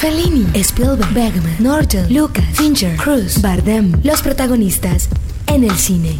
Fellini, 0.00 0.46
Spielberg, 0.62 1.12
Bergman, 1.12 1.56
Norton, 1.58 2.06
Lucas, 2.08 2.44
Fincher, 2.54 2.96
Cruz, 2.96 3.42
Bardem, 3.42 3.92
los 4.04 4.22
protagonistas 4.22 5.08
en 5.48 5.64
el 5.64 5.76
cine. 5.76 6.16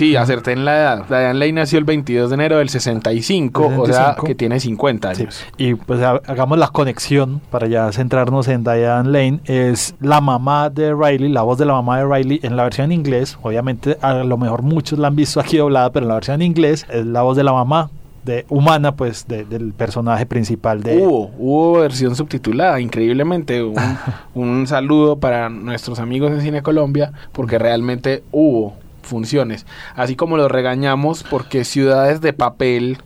Sí, 0.00 0.16
acerté 0.16 0.52
en 0.52 0.64
la 0.64 0.76
edad. 0.78 1.04
Diane 1.08 1.34
Lane 1.34 1.52
nació 1.52 1.78
el 1.78 1.84
22 1.84 2.30
de 2.30 2.34
enero 2.34 2.56
del 2.56 2.70
65, 2.70 3.66
o 3.66 3.84
sea 3.84 3.94
65. 4.14 4.26
que 4.26 4.34
tiene 4.34 4.58
50 4.58 5.14
Sí. 5.14 5.22
años. 5.24 5.44
Y 5.58 5.74
pues 5.74 6.00
ha- 6.00 6.22
hagamos 6.26 6.56
la 6.56 6.68
conexión 6.68 7.42
para 7.50 7.66
ya 7.66 7.92
centrarnos 7.92 8.48
en 8.48 8.64
Diane 8.64 9.10
Lane. 9.10 9.40
Es 9.44 9.94
la 10.00 10.22
mamá 10.22 10.70
de 10.70 10.94
Riley, 10.94 11.28
la 11.28 11.42
voz 11.42 11.58
de 11.58 11.66
la 11.66 11.74
mamá 11.74 11.98
de 11.98 12.06
Riley 12.06 12.40
en 12.42 12.56
la 12.56 12.62
versión 12.62 12.86
en 12.86 12.92
inglés. 12.92 13.36
Obviamente, 13.42 13.98
a 14.00 14.14
lo 14.14 14.38
mejor 14.38 14.62
muchos 14.62 14.98
la 14.98 15.08
han 15.08 15.16
visto 15.16 15.38
aquí 15.38 15.58
doblada, 15.58 15.92
pero 15.92 16.04
en 16.04 16.08
la 16.08 16.14
versión 16.14 16.40
en 16.40 16.46
inglés 16.46 16.86
es 16.90 17.04
la 17.04 17.20
voz 17.20 17.36
de 17.36 17.44
la 17.44 17.52
mamá 17.52 17.90
de 18.24 18.46
humana, 18.48 18.92
pues, 18.96 19.28
de- 19.28 19.44
del 19.44 19.74
personaje 19.74 20.24
principal 20.24 20.82
de. 20.82 20.96
Hubo, 20.96 21.30
hubo 21.38 21.72
versión 21.80 22.14
subtitulada, 22.16 22.80
increíblemente. 22.80 23.62
Un, 23.62 23.74
un 24.34 24.66
saludo 24.66 25.18
para 25.18 25.50
nuestros 25.50 25.98
amigos 26.00 26.30
de 26.32 26.40
Cine 26.40 26.62
Colombia, 26.62 27.12
porque 27.32 27.58
realmente 27.58 28.22
hubo 28.32 28.74
funciones. 29.10 29.66
Así 29.94 30.16
como 30.16 30.38
los 30.38 30.50
regañamos 30.50 31.22
porque 31.24 31.64
Ciudades 31.64 32.22
de 32.22 32.32
Papel 32.32 32.96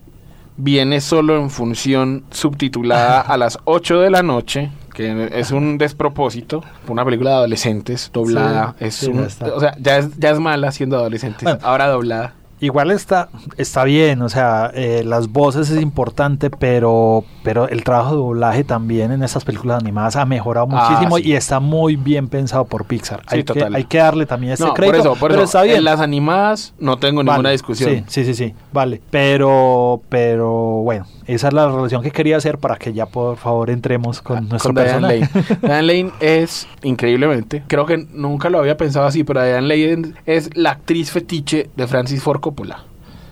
viene 0.56 1.00
solo 1.00 1.37
en 1.37 1.50
función 1.50 2.23
subtitulada 2.30 3.20
a 3.20 3.37
las 3.37 3.58
8 3.64 4.00
de 4.00 4.11
la 4.11 4.23
noche. 4.23 4.70
Que 4.94 5.28
es 5.32 5.50
un 5.50 5.76
despropósito. 5.76 6.62
Una 6.87 7.04
película 7.04 7.30
de 7.30 7.37
adolescentes 7.38 8.11
doblada. 8.12 8.76
Sí, 8.78 8.84
es 8.84 8.94
sí, 8.94 9.11
un- 9.11 9.25
o 9.52 9.58
sea, 9.58 9.76
ya 9.80 9.99
es, 9.99 10.16
ya 10.20 10.30
es 10.30 10.38
mala 10.38 10.70
siendo 10.70 10.96
adolescentes. 10.96 11.42
Bueno. 11.42 11.58
ahora 11.64 11.88
doblada. 11.88 12.34
Igual 12.61 12.90
está, 12.92 13.28
está 13.56 13.84
bien, 13.84 14.23
o 14.23 14.28
sea, 14.28 14.70
eh, 14.75 15.02
las 15.04 15.28
voces 15.28 15.70
es 15.70 15.82
importante, 15.82 16.50
pero, 16.50 17.25
pero 17.42 17.68
el 17.68 17.84
trabajo 17.84 18.11
de 18.12 18.16
doblaje 18.16 18.64
también 18.64 19.12
en 19.12 19.23
estas 19.23 19.44
películas 19.44 19.80
animadas 19.82 20.16
ha 20.16 20.25
mejorado 20.25 20.66
Ah, 20.70 20.88
muchísimo 20.90 21.16
sí. 21.18 21.25
y 21.30 21.32
está 21.34 21.61
muy 21.61 21.96
bien 21.96 22.28
pensado 22.28 22.64
por 22.64 22.84
Pixar. 22.87 23.20
Sí, 23.28 23.37
hay, 23.37 23.44
total. 23.44 23.70
Que, 23.73 23.76
hay 23.76 23.84
que 23.84 23.99
darle 23.99 24.25
también 24.26 24.52
ese 24.54 24.62
No, 24.62 24.68
por 24.70 24.76
crédito, 24.76 24.99
eso, 24.99 25.11
por 25.16 25.30
pero 25.30 25.42
eso. 25.42 25.44
está 25.44 25.62
bien. 25.62 25.76
En 25.78 25.84
las 25.84 26.00
animadas 26.00 26.75
no 26.78 26.96
tengo 26.99 27.23
ninguna 27.23 27.50
discusión. 27.50 27.90
Sí, 27.90 28.04
sí, 28.06 28.25
sí, 28.25 28.34
sí, 28.34 28.54
vale. 28.73 29.02
Pero, 29.11 30.00
pero 30.08 30.50
bueno, 30.82 31.06
esa 31.26 31.49
es 31.49 31.54
la 31.54 31.66
relación 31.69 32.02
que 32.02 32.11
quería 32.11 32.37
hacer 32.37 32.59
para 32.59 32.76
que 32.76 32.93
ya 32.93 33.07
por 33.07 33.37
favor 33.37 33.71
entremos 33.71 34.21
con 34.23 34.49
nuestro 34.49 34.73
Ah, 34.73 34.75
con 34.75 34.85
Diane 34.85 35.09
personaje. 35.21 35.45
Lane. 35.49 35.59
Diane 35.62 35.83
Lane 35.83 36.11
es 36.21 36.66
increíblemente, 36.83 37.62
creo 37.66 37.87
que 37.87 38.07
nunca 38.12 38.50
lo 38.50 38.59
había 38.59 38.76
pensado 38.76 39.07
así, 39.07 39.25
pero 39.25 39.43
Diane 39.43 39.66
Lane 39.69 40.12
es 40.26 40.50
la 40.57 40.71
actriz 40.73 41.11
fetiche 41.11 41.71
de 41.76 41.87
Francis 41.87 42.23
Ford 42.23 42.40
Coppola. 42.40 42.85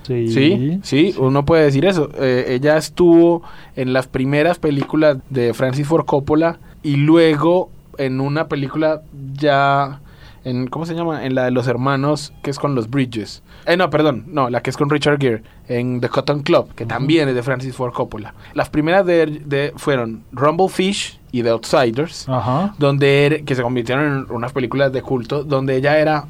Sí, 0.06 0.28
Sí, 0.28 0.80
sí, 0.82 1.14
uno 1.18 1.44
puede 1.44 1.62
decir 1.64 1.84
eso. 1.84 2.10
Eh, 2.18 2.46
ella 2.48 2.76
estuvo 2.76 3.42
en 3.76 3.92
las 3.92 4.08
primeras 4.08 4.58
películas 4.58 5.18
de 5.30 5.54
Francis 5.54 5.86
Ford 5.86 6.04
Coppola 6.06 6.58
y 6.82 6.96
luego 6.96 7.70
en 7.98 8.20
una 8.20 8.48
película 8.48 9.02
ya 9.34 10.00
en 10.44 10.66
¿cómo 10.66 10.86
se 10.86 10.94
llama? 10.96 11.24
En 11.24 11.36
la 11.36 11.44
de 11.44 11.52
los 11.52 11.68
hermanos 11.68 12.32
que 12.42 12.50
es 12.50 12.58
con 12.58 12.74
los 12.74 12.90
Bridges. 12.90 13.44
Eh, 13.66 13.76
no, 13.76 13.88
perdón, 13.90 14.24
no, 14.26 14.50
la 14.50 14.60
que 14.62 14.70
es 14.70 14.76
con 14.76 14.90
Richard 14.90 15.18
Gere 15.20 15.42
en 15.68 16.00
The 16.00 16.08
Cotton 16.08 16.42
Club, 16.42 16.74
que 16.74 16.84
también 16.86 17.28
es 17.28 17.34
de 17.34 17.42
Francis 17.42 17.74
Ford 17.74 17.92
Coppola. 17.92 18.34
Las 18.54 18.68
primeras 18.70 19.06
de, 19.06 19.26
de- 19.44 19.72
fueron 19.76 20.24
Rumble 20.32 20.68
Fish 20.68 21.18
y 21.30 21.42
The 21.42 21.50
Outsiders 21.50 22.28
Ajá. 22.28 22.74
donde 22.78 23.26
era- 23.26 23.38
que 23.40 23.54
se 23.54 23.62
convirtieron 23.62 24.26
en 24.28 24.34
unas 24.34 24.52
películas 24.52 24.92
de 24.92 25.02
culto 25.02 25.44
donde 25.44 25.76
ella 25.76 25.98
era 25.98 26.24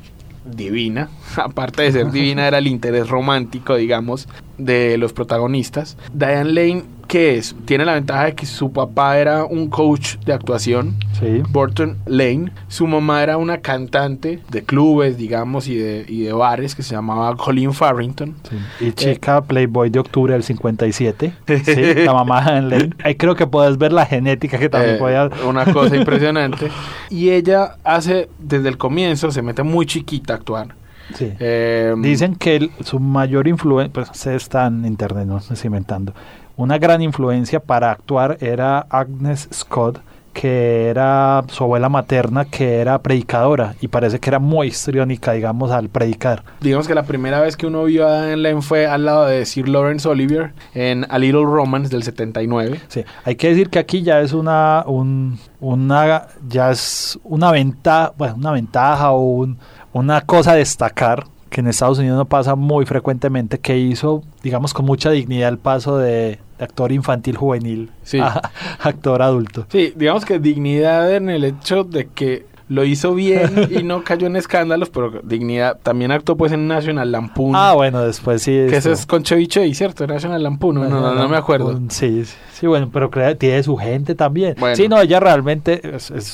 divina, 0.45 1.09
aparte 1.37 1.83
de 1.83 1.93
ser 1.93 2.11
divina 2.11 2.47
era 2.49 2.59
el 2.59 2.67
interés 2.67 3.09
romántico, 3.09 3.77
digamos, 3.77 4.29
de 4.59 4.99
los 4.99 5.13
protagonistas. 5.13 5.97
Diane 6.13 6.53
Lane, 6.53 6.85
¿qué 7.13 7.37
es? 7.37 7.55
Tiene 7.67 7.85
la 7.85 7.93
ventaja 7.93 8.25
de 8.25 8.35
que 8.35 8.47
su 8.47 8.73
papá 8.73 9.19
era 9.19 9.45
un 9.45 9.69
coach 9.69 10.17
de 10.25 10.33
actuación, 10.33 10.95
Sí. 11.21 11.43
Burton 11.51 11.99
Lane, 12.07 12.51
su 12.69 12.87
mamá 12.87 13.23
era 13.23 13.37
una 13.37 13.59
cantante 13.59 14.39
de 14.51 14.63
clubes, 14.63 15.19
digamos, 15.19 15.69
y 15.69 15.77
de, 15.77 16.07
y 16.09 16.23
de 16.23 16.33
bares 16.33 16.75
que 16.75 16.83
se 16.83 16.95
llamaba 16.95 17.37
Colleen 17.37 17.75
Farrington. 17.75 18.35
sí. 18.49 18.57
Y 18.87 18.93
chica 18.93 19.43
Playboy 19.43 19.91
de 19.91 19.99
octubre 19.99 20.33
del 20.33 20.43
57. 20.43 21.33
Sí, 21.65 21.95
la 22.07 22.15
mamá 22.15 22.51
de 22.51 22.63
Lane. 22.63 22.91
Ahí 23.05 23.15
creo 23.17 23.35
que 23.35 23.47
puedes 23.47 23.77
ver 23.77 23.93
la 23.93 24.07
genética 24.07 24.59
que 24.59 24.71
también 24.71 24.95
Eh, 24.95 24.99
podía... 24.99 25.29
Una 25.47 25.67
cosa 25.71 25.95
impresionante. 26.03 26.71
Y 27.11 27.29
ella 27.31 27.77
hace, 27.85 28.31
desde 28.39 28.71
el 28.71 28.79
comienzo, 28.79 29.31
se 29.31 29.43
mete 29.43 29.63
muy 29.63 29.85
chiquita 29.85 30.33
a 30.33 30.37
actuar. 30.37 30.69
Sí. 31.15 31.31
Eh, 31.41 31.95
Dicen 31.99 32.37
que 32.37 32.57
el- 32.57 32.71
su 32.85 32.99
mayor 32.99 33.47
influencia, 33.49 33.93
pues 33.93 34.09
se 34.13 34.35
está 34.35 34.67
en 34.69 34.87
internet, 34.87 35.27
no 35.27 35.37
estoy 35.39 35.57
inventando, 35.65 36.15
una 36.57 36.79
gran 36.79 37.03
influencia 37.03 37.61
para 37.61 37.91
actuar 37.91 38.39
era 38.41 38.81
Agnes 38.91 39.49
Scott, 39.53 40.01
que 40.33 40.89
era 40.89 41.45
su 41.49 41.63
abuela 41.63 41.91
materna, 41.91 42.47
que 42.47 42.77
era 42.77 42.99
predicadora 43.03 43.75
y 43.83 43.89
parece 43.89 44.19
que 44.19 44.31
era 44.31 44.39
muy 44.39 44.69
histriónica, 44.69 45.33
digamos, 45.33 45.71
al 45.71 45.91
predicar. 45.91 46.43
digamos 46.63 46.89
que 46.89 46.95
la 46.95 47.03
primera 47.03 47.41
vez 47.43 47.55
que 47.55 47.67
uno 47.67 47.85
vio 47.85 48.09
a 48.09 48.23
Diane 48.25 48.37
Lane 48.39 48.63
fue 48.63 48.87
al 48.87 49.05
lado 49.05 49.27
de 49.27 49.45
Sir 49.45 49.69
Lawrence 49.69 50.09
Olivier 50.09 50.55
en 50.73 51.05
A 51.11 51.19
Little 51.19 51.45
Romance 51.45 51.91
del 51.91 52.03
79. 52.03 52.81
Sí, 52.89 53.05
hay 53.25 53.35
que 53.37 53.49
decir 53.51 53.69
que 53.69 53.79
aquí 53.79 54.01
ya 54.03 54.21
es 54.21 54.33
una, 54.33 54.85
un, 54.87 55.39
una, 55.61 56.29
ya 56.49 56.71
es 56.71 57.19
una 57.25 57.51
ventaja, 57.51 58.15
bueno, 58.17 58.37
una 58.37 58.53
ventaja 58.53 59.11
o 59.11 59.21
un- 59.21 59.59
una 59.93 60.23
cosa 60.23 60.53
a 60.53 60.55
destacar 60.55 61.25
que 61.53 61.61
en 61.61 61.69
Estados 61.69 61.99
Unidos 62.01 62.17
no 62.19 62.25
pasa 62.25 62.57
muy 62.57 62.87
frecuentemente, 62.87 63.59
que 63.61 63.79
hizo, 63.79 64.23
digamos, 64.43 64.75
con 64.75 64.85
mucha 64.87 65.11
dignidad 65.11 65.49
el 65.51 65.59
paso 65.59 65.99
de, 65.99 66.39
de 66.59 66.65
actor 66.65 66.91
infantil 66.93 67.37
juvenil 67.37 67.91
Sí. 68.03 68.19
a 68.19 68.51
actor 68.81 69.23
adulto. 69.23 69.67
Sí, 69.71 69.93
digamos 69.95 70.25
que 70.25 70.39
dignidad 70.41 71.15
en 71.15 71.29
el 71.31 71.45
hecho 71.45 71.85
de 71.85 72.07
que 72.09 72.47
lo 72.69 72.85
hizo 72.85 73.15
bien 73.15 73.69
y 73.71 73.83
no 73.83 74.03
cayó 74.03 74.27
en 74.29 74.37
escándalos, 74.37 74.89
pero 74.89 75.21
dignidad 75.23 75.79
también 75.83 76.11
actuó 76.11 76.37
pues 76.37 76.53
en 76.53 76.67
National 76.69 77.13
Lampoon. 77.13 77.53
Ah, 77.55 77.75
bueno, 77.75 78.01
después 78.01 78.43
sí. 78.43 78.51
que 78.53 78.67
ese 78.69 78.77
esto- 78.79 78.93
es 78.93 79.05
con 79.07 79.23
Chevy 79.23 79.47
Chase, 79.47 79.75
¿cierto? 79.75 80.07
National 80.07 80.43
Lampoon, 80.43 80.77
no, 80.77 80.85
no, 80.89 81.01
no, 81.01 81.15
no 81.15 81.29
me 81.29 81.37
acuerdo. 81.37 81.79
Sí, 81.91 82.25
sí, 82.55 82.67
bueno, 82.67 82.89
pero 82.91 83.11
tiene 83.37 83.63
su 83.63 83.77
gente 83.77 84.15
también. 84.15 84.57
Sí, 84.75 84.89
no, 84.89 84.99
ella 85.01 85.21
realmente 85.21 85.83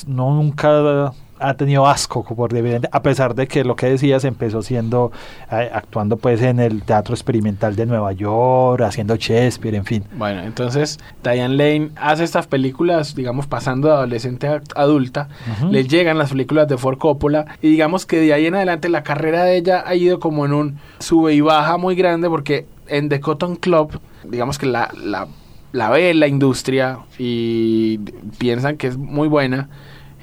no 0.07 0.33
nunca 0.33 1.11
ha 1.39 1.53
tenido 1.55 1.87
asco 1.87 2.23
por 2.23 2.49
a 2.91 3.01
pesar 3.01 3.35
de 3.35 3.47
que 3.47 3.63
lo 3.63 3.75
que 3.75 3.87
decías 3.87 4.25
empezó 4.25 4.61
siendo 4.61 5.11
eh, 5.51 5.69
actuando 5.73 6.17
pues 6.17 6.41
en 6.41 6.59
el 6.59 6.83
teatro 6.83 7.13
experimental 7.13 7.75
de 7.75 7.85
Nueva 7.85 8.11
York, 8.11 8.81
haciendo 8.81 9.15
Shakespeare, 9.15 9.75
en 9.75 9.85
fin. 9.85 10.03
Bueno, 10.15 10.41
entonces 10.41 10.99
Diane 11.23 11.55
Lane 11.55 11.91
hace 11.95 12.23
estas 12.23 12.47
películas, 12.47 13.15
digamos, 13.15 13.47
pasando 13.47 13.87
de 13.87 13.93
adolescente 13.93 14.47
a 14.47 14.61
adulta. 14.75 15.29
Le 15.69 15.85
llegan 15.85 16.17
las 16.17 16.31
películas 16.31 16.67
de 16.67 16.77
Ford 16.77 16.97
Coppola 16.97 17.45
y 17.61 17.69
digamos 17.69 18.05
que 18.05 18.19
de 18.19 18.33
ahí 18.33 18.45
en 18.45 18.55
adelante 18.55 18.89
la 18.89 19.03
carrera 19.03 19.43
de 19.43 19.57
ella 19.57 19.83
ha 19.85 19.95
ido 19.95 20.19
como 20.19 20.45
en 20.45 20.53
un 20.53 20.79
sube 20.99 21.33
y 21.33 21.41
baja 21.41 21.77
muy 21.77 21.95
grande 21.95 22.29
porque 22.29 22.65
en 22.87 23.09
The 23.09 23.19
Cotton 23.19 23.55
Club, 23.55 23.99
digamos 24.23 24.57
que 24.57 24.65
la, 24.65 24.89
la, 25.01 25.27
la 25.71 25.89
ve 25.89 26.13
la 26.13 26.27
industria 26.27 26.99
y 27.17 27.99
piensan 28.37 28.77
que 28.77 28.87
es 28.87 28.97
muy 28.97 29.27
buena. 29.27 29.69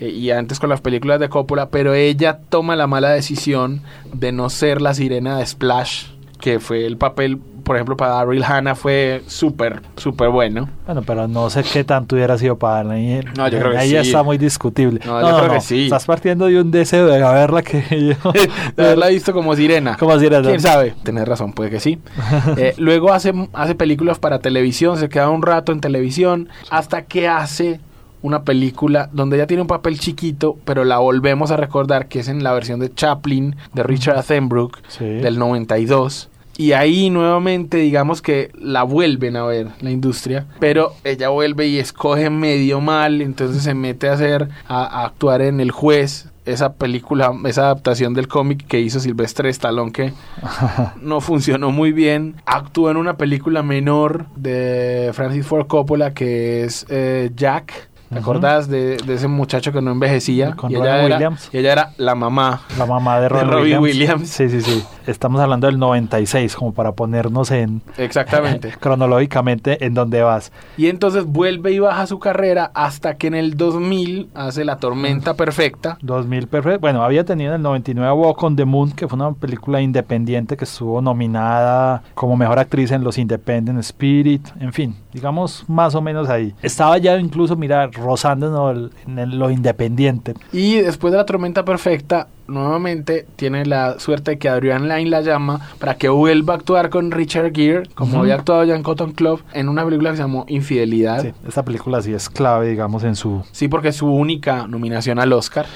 Eh, 0.00 0.08
Y 0.08 0.30
antes 0.30 0.58
con 0.60 0.70
las 0.70 0.80
películas 0.80 1.20
de 1.20 1.28
Coppola, 1.28 1.70
pero 1.70 1.94
ella 1.94 2.38
toma 2.48 2.76
la 2.76 2.86
mala 2.86 3.10
decisión 3.10 3.82
de 4.12 4.32
no 4.32 4.50
ser 4.50 4.80
la 4.82 4.94
sirena 4.94 5.38
de 5.38 5.46
Splash, 5.46 6.06
que 6.40 6.60
fue 6.60 6.86
el 6.86 6.96
papel, 6.96 7.38
por 7.64 7.76
ejemplo, 7.76 7.96
para 7.96 8.12
Daryl 8.12 8.44
Hannah 8.44 8.74
fue 8.74 9.22
súper, 9.26 9.80
súper 9.96 10.28
bueno. 10.28 10.68
Bueno, 10.84 11.02
pero 11.02 11.26
no 11.26 11.50
sé 11.50 11.64
qué 11.64 11.82
tanto 11.82 12.14
hubiera 12.14 12.38
sido 12.38 12.56
para 12.56 12.84
Daniel. 12.84 13.26
No, 13.36 13.48
yo 13.48 13.58
creo 13.58 13.72
que 13.72 13.78
Ahí 13.78 13.90
ya 13.90 14.02
sí. 14.02 14.10
está 14.10 14.22
muy 14.22 14.38
discutible. 14.38 15.00
No, 15.04 15.20
yo 15.20 15.38
creo 15.38 15.52
que 15.54 15.60
sí. 15.60 15.84
Estás 15.84 16.04
partiendo 16.04 16.46
de 16.46 16.60
un 16.60 16.70
deseo 16.70 17.06
de 17.06 17.18
verla 17.18 17.62
que 17.62 17.82
yo... 18.22 18.32
de 18.76 18.84
haberla 18.84 19.08
visto 19.08 19.32
como 19.32 19.56
sirena. 19.56 19.96
Como 19.96 20.16
sirena. 20.18 20.46
¿Quién 20.46 20.60
sabe? 20.60 20.94
Tenés 21.02 21.26
razón, 21.26 21.52
puede 21.52 21.70
que 21.70 21.80
sí. 21.80 21.98
Eh, 22.58 22.74
luego 22.78 23.12
hace, 23.12 23.32
hace 23.52 23.74
películas 23.74 24.18
para 24.18 24.38
televisión, 24.38 24.96
se 24.98 25.08
queda 25.08 25.28
un 25.28 25.42
rato 25.42 25.72
en 25.72 25.80
televisión, 25.80 26.48
hasta 26.70 27.02
que 27.02 27.28
hace 27.28 27.80
una 28.26 28.42
película 28.42 29.08
donde 29.12 29.36
ella 29.36 29.46
tiene 29.46 29.62
un 29.62 29.68
papel 29.68 29.98
chiquito, 29.98 30.56
pero 30.64 30.84
la 30.84 30.98
volvemos 30.98 31.50
a 31.50 31.56
recordar 31.56 32.08
que 32.08 32.20
es 32.20 32.28
en 32.28 32.42
la 32.44 32.52
versión 32.52 32.80
de 32.80 32.92
Chaplin 32.92 33.56
de 33.72 33.82
Richard 33.82 34.18
Attenborough 34.18 34.72
Sí. 34.88 35.04
del 35.04 35.38
92. 35.38 36.28
Y 36.58 36.72
ahí 36.72 37.10
nuevamente 37.10 37.76
digamos 37.76 38.22
que 38.22 38.50
la 38.58 38.82
vuelven 38.82 39.36
a 39.36 39.44
ver 39.44 39.68
la 39.80 39.90
industria, 39.90 40.46
pero 40.58 40.92
ella 41.04 41.28
vuelve 41.28 41.66
y 41.66 41.78
escoge 41.78 42.30
medio 42.30 42.80
mal, 42.80 43.20
entonces 43.20 43.62
se 43.62 43.74
mete 43.74 44.08
a 44.08 44.14
hacer, 44.14 44.48
a, 44.66 44.84
a 44.84 45.04
actuar 45.04 45.42
en 45.42 45.60
El 45.60 45.70
Juez, 45.70 46.30
esa 46.46 46.72
película, 46.74 47.32
esa 47.44 47.62
adaptación 47.62 48.14
del 48.14 48.28
cómic 48.28 48.66
que 48.66 48.80
hizo 48.80 49.00
Silvestre 49.00 49.50
Stallone 49.50 49.92
que 49.92 50.12
no 51.02 51.20
funcionó 51.20 51.72
muy 51.72 51.92
bien. 51.92 52.36
Actuó 52.46 52.90
en 52.90 52.96
una 52.96 53.16
película 53.18 53.62
menor 53.62 54.26
de 54.36 55.10
Francis 55.12 55.44
Ford 55.44 55.66
Coppola 55.66 56.14
que 56.14 56.64
es 56.64 56.86
eh, 56.88 57.30
Jack. 57.36 57.90
¿Te 58.10 58.18
acordás 58.18 58.68
de, 58.68 58.96
de 58.98 59.14
ese 59.14 59.28
muchacho 59.28 59.72
que 59.72 59.82
no 59.82 59.90
envejecía? 59.90 60.52
Con 60.52 60.70
y 60.70 60.76
Robin 60.76 60.88
ella, 60.90 61.04
era, 61.04 61.16
Williams. 61.16 61.50
y 61.52 61.58
ella 61.58 61.72
era 61.72 61.90
la 61.96 62.14
mamá. 62.14 62.62
La 62.78 62.86
mamá 62.86 63.20
de 63.20 63.28
Robin, 63.28 63.48
Robin 63.48 63.78
Williams. 63.78 63.82
Williams. 63.82 64.28
Sí, 64.30 64.48
sí, 64.48 64.62
sí. 64.62 64.84
Estamos 65.06 65.40
hablando 65.40 65.66
del 65.66 65.78
96, 65.78 66.54
como 66.56 66.72
para 66.72 66.92
ponernos 66.92 67.50
en 67.50 67.82
Exactamente. 67.96 68.72
cronológicamente 68.80 69.84
en 69.84 69.94
dónde 69.94 70.22
vas. 70.22 70.52
Y 70.76 70.86
entonces 70.88 71.24
vuelve 71.24 71.72
y 71.72 71.78
baja 71.78 72.06
su 72.06 72.18
carrera 72.18 72.70
hasta 72.74 73.16
que 73.16 73.26
en 73.28 73.34
el 73.34 73.56
2000 73.56 74.30
hace 74.34 74.64
La 74.64 74.78
Tormenta 74.78 75.34
Perfecta. 75.34 75.98
2000 76.02 76.46
perfecto. 76.48 76.80
Bueno, 76.80 77.02
había 77.02 77.24
tenido 77.24 77.50
en 77.50 77.56
el 77.56 77.62
99 77.62 78.12
Walk 78.12 78.42
on 78.42 78.56
the 78.56 78.64
Moon, 78.64 78.92
que 78.92 79.06
fue 79.08 79.16
una 79.16 79.32
película 79.32 79.80
independiente 79.80 80.56
que 80.56 80.64
estuvo 80.64 81.00
nominada 81.00 82.02
como 82.14 82.36
mejor 82.36 82.58
actriz 82.58 82.90
en 82.90 83.02
los 83.04 83.18
Independent 83.18 83.78
Spirit. 83.80 84.46
En 84.60 84.72
fin, 84.72 84.94
digamos 85.12 85.64
más 85.68 85.94
o 85.94 86.00
menos 86.00 86.28
ahí. 86.28 86.54
Estaba 86.62 86.98
ya 86.98 87.16
incluso, 87.18 87.56
mira, 87.56 87.88
rozando 87.96 88.70
en, 88.70 89.38
lo 89.38 89.50
independiente. 89.50 90.34
Y 90.52 90.76
después 90.76 91.12
de 91.12 91.18
La 91.18 91.26
Tormenta 91.26 91.64
Perfecta, 91.64 92.28
nuevamente 92.46 93.26
tiene 93.36 93.66
la 93.66 93.98
suerte 93.98 94.32
de 94.32 94.38
que 94.38 94.48
Adrian 94.48 94.88
Lyne 94.88 95.10
la 95.10 95.20
llama 95.20 95.60
para 95.78 95.96
que 95.96 96.08
vuelva 96.08 96.54
a 96.54 96.56
actuar 96.56 96.90
con 96.90 97.10
Richard 97.10 97.52
Gere, 97.54 97.88
como 97.94 98.20
había 98.20 98.36
actuado 98.36 98.64
ya 98.64 98.76
en 98.76 98.82
Cotton 98.82 99.12
Club, 99.12 99.42
en 99.52 99.68
una 99.68 99.84
película 99.84 100.10
que 100.10 100.16
se 100.16 100.22
llamó 100.22 100.44
Infidelidad. 100.48 101.22
Sí, 101.22 101.26
Sí, 101.26 101.32
esta 101.48 101.64
película 101.64 102.00
sí 102.02 102.12
es 102.12 102.28
clave, 102.30 102.68
digamos, 102.68 103.02
en 103.02 103.16
su... 103.16 103.42
porque 103.68 103.88
es 103.88 103.96
su 103.96 104.06
única 104.06 104.68
nominación 104.68 105.18
al 105.18 105.32
Oscar. 105.32 105.66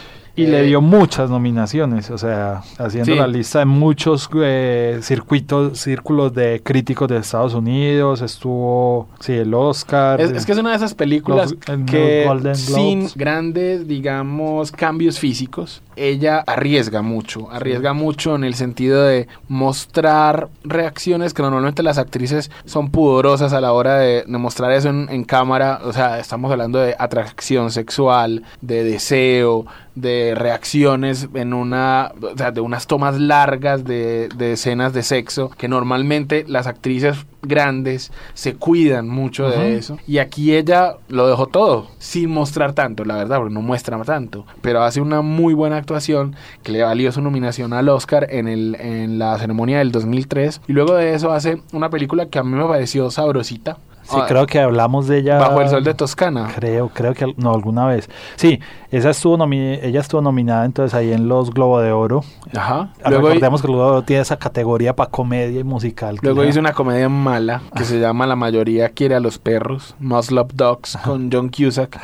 Y 0.40 0.44
Eh, 0.44 0.48
le 0.50 0.62
dio 0.62 0.81
muchas 0.81 1.29
nominaciones, 1.31 2.11
o 2.11 2.18
sea, 2.18 2.62
haciendo 2.79 3.12
Sí. 3.12 3.18
la 3.18 3.26
lista 3.26 3.59
de 3.61 3.64
muchos 3.66 4.29
eh, 4.42 4.98
circuitos, 5.03 5.79
círculos 5.79 6.33
de 6.33 6.61
críticos 6.64 7.09
de 7.09 7.18
Estados 7.18 7.55
Unidos, 7.55 8.22
estuvo, 8.22 9.09
sí, 9.20 9.33
el 9.35 9.53
Oscar. 9.55 10.20
Es, 10.20 10.31
es 10.31 10.46
que 10.46 10.53
es 10.53 10.59
una 10.59 10.70
de 10.70 10.76
esas 10.76 10.94
películas 10.94 11.53
Los- 11.53 11.68
el 11.68 11.85
que 11.85 12.26
sin 12.55 13.09
grandes, 13.16 13.87
digamos, 13.87 14.72
cambios 14.72 15.18
físicos, 15.18 15.83
ella 15.96 16.42
arriesga 16.46 17.03
mucho, 17.03 17.50
arriesga 17.50 17.92
mucho 17.92 18.35
en 18.35 18.44
el 18.44 18.55
sentido 18.55 19.03
de 19.05 19.29
mostrar 19.48 20.48
reacciones 20.64 21.35
que 21.35 21.42
normalmente 21.42 21.83
las 21.83 21.98
actrices 21.98 22.50
son 22.64 22.90
pudorosas 22.90 23.53
a 23.53 23.61
la 23.61 23.72
hora 23.72 23.96
de, 23.98 24.24
de 24.26 24.38
mostrar 24.38 24.72
eso 24.72 24.88
en, 24.88 25.09
en 25.11 25.24
cámara, 25.24 25.81
o 25.85 25.92
sea, 25.92 26.18
estamos 26.18 26.50
hablando 26.50 26.79
de 26.79 26.94
atracción 26.98 27.70
sexual, 27.70 28.42
de 28.62 28.85
deseo, 28.85 29.66
de 30.01 30.35
reacciones 30.35 31.29
en 31.35 31.55
una, 31.55 32.13
o 32.21 32.37
sea, 32.37 32.51
de 32.51 32.61
unas 32.61 32.87
tomas 32.87 33.19
largas 33.19 33.85
de, 33.85 34.29
de 34.37 34.53
escenas 34.53 34.93
de 34.93 35.03
sexo 35.03 35.51
que 35.51 35.69
normalmente 35.69 36.45
las 36.49 36.67
actrices 36.67 37.27
grandes 37.43 38.13
se 38.35 38.55
cuidan 38.55 39.09
mucho 39.09 39.49
de 39.49 39.77
eso. 39.77 39.99
Y 40.07 40.19
aquí 40.19 40.55
ella 40.55 40.97
lo 41.09 41.27
dejó 41.27 41.47
todo, 41.47 41.89
sin 41.99 42.31
mostrar 42.31 42.73
tanto, 42.73 43.05
la 43.05 43.17
verdad, 43.17 43.39
porque 43.39 43.55
no 43.55 43.63
muestra 43.63 44.01
tanto. 44.03 44.47
Pero 44.61 44.83
hace 44.83 45.01
una 45.01 45.23
muy 45.23 45.55
buena 45.55 45.77
actuación 45.77 46.37
que 46.63 46.73
le 46.73 46.83
valió 46.83 47.13
su 47.13 47.21
nominación 47.21 47.73
al 47.73 47.89
Oscar 47.89 48.27
en, 48.31 48.49
el, 48.49 48.77
en 48.77 49.19
la 49.19 49.39
ceremonia 49.39 49.79
del 49.79 49.93
2003. 49.93 50.63
Y 50.69 50.73
luego 50.73 50.95
de 50.95 51.15
eso 51.15 51.33
hace 51.33 51.63
una 51.73 51.91
película 51.91 52.27
que 52.27 52.39
a 52.39 52.43
mí 52.43 52.53
me 52.57 52.67
pareció 52.67 53.11
sabrosita. 53.11 53.79
Sí, 54.11 54.16
Ah, 54.20 54.25
creo 54.27 54.46
que 54.46 54.59
hablamos 54.61 55.07
de 55.07 55.18
ella. 55.18 55.38
Bajo 55.38 55.61
el 55.61 55.68
sol 55.68 55.85
de 55.85 55.94
Toscana. 55.94 56.49
Creo, 56.55 56.88
creo 56.88 57.14
que 57.14 57.33
no, 57.37 57.53
alguna 57.55 57.87
vez. 57.87 58.09
Sí, 58.37 58.59
esa 58.90 59.11
estuvo 59.11 59.37
nomi- 59.38 59.79
ella 59.83 60.01
estuvo 60.01 60.20
nominada 60.20 60.64
entonces 60.64 60.94
ahí 60.94 61.12
en 61.12 61.29
los 61.29 61.51
Globo 61.51 61.81
de 61.81 61.92
Oro. 61.92 62.25
Ajá. 62.57 62.90
Luego, 63.07 63.29
Recordemos 63.29 63.61
que 63.62 63.66
el 63.68 63.73
Globo 63.75 63.85
de 63.90 63.96
Oro 63.99 64.03
tiene 64.03 64.23
esa 64.23 64.37
categoría 64.38 64.96
para 64.96 65.11
comedia 65.11 65.61
y 65.61 65.64
musical. 65.64 66.18
luego 66.23 66.44
hizo 66.44 66.59
una 66.61 66.73
comedia 66.73 67.09
mala 67.09 67.62
que 67.77 67.85
se 67.85 68.01
llama 68.01 68.27
La 68.27 68.37
mayoría 68.37 68.88
quiere 68.90 69.14
a 69.14 69.20
los 69.20 69.38
perros, 69.38 69.94
Must 70.01 70.31
Love 70.33 70.53
Dogs, 70.55 70.99
con 71.05 71.31
John 71.33 71.49
Cusack. 71.49 72.01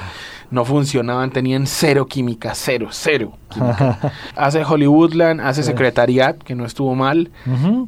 No 0.48 0.64
funcionaban, 0.64 1.30
tenían 1.32 1.66
cero 1.66 2.06
química, 2.06 2.52
cero, 2.54 2.86
cero. 2.92 3.32
química. 3.52 4.12
hace 4.36 4.62
Hollywoodland, 4.64 5.40
hace. 5.40 5.64
Secretariat, 5.64 6.36
que 6.38 6.54
no 6.54 6.64
estuvo 6.64 6.94
mal. 6.94 7.30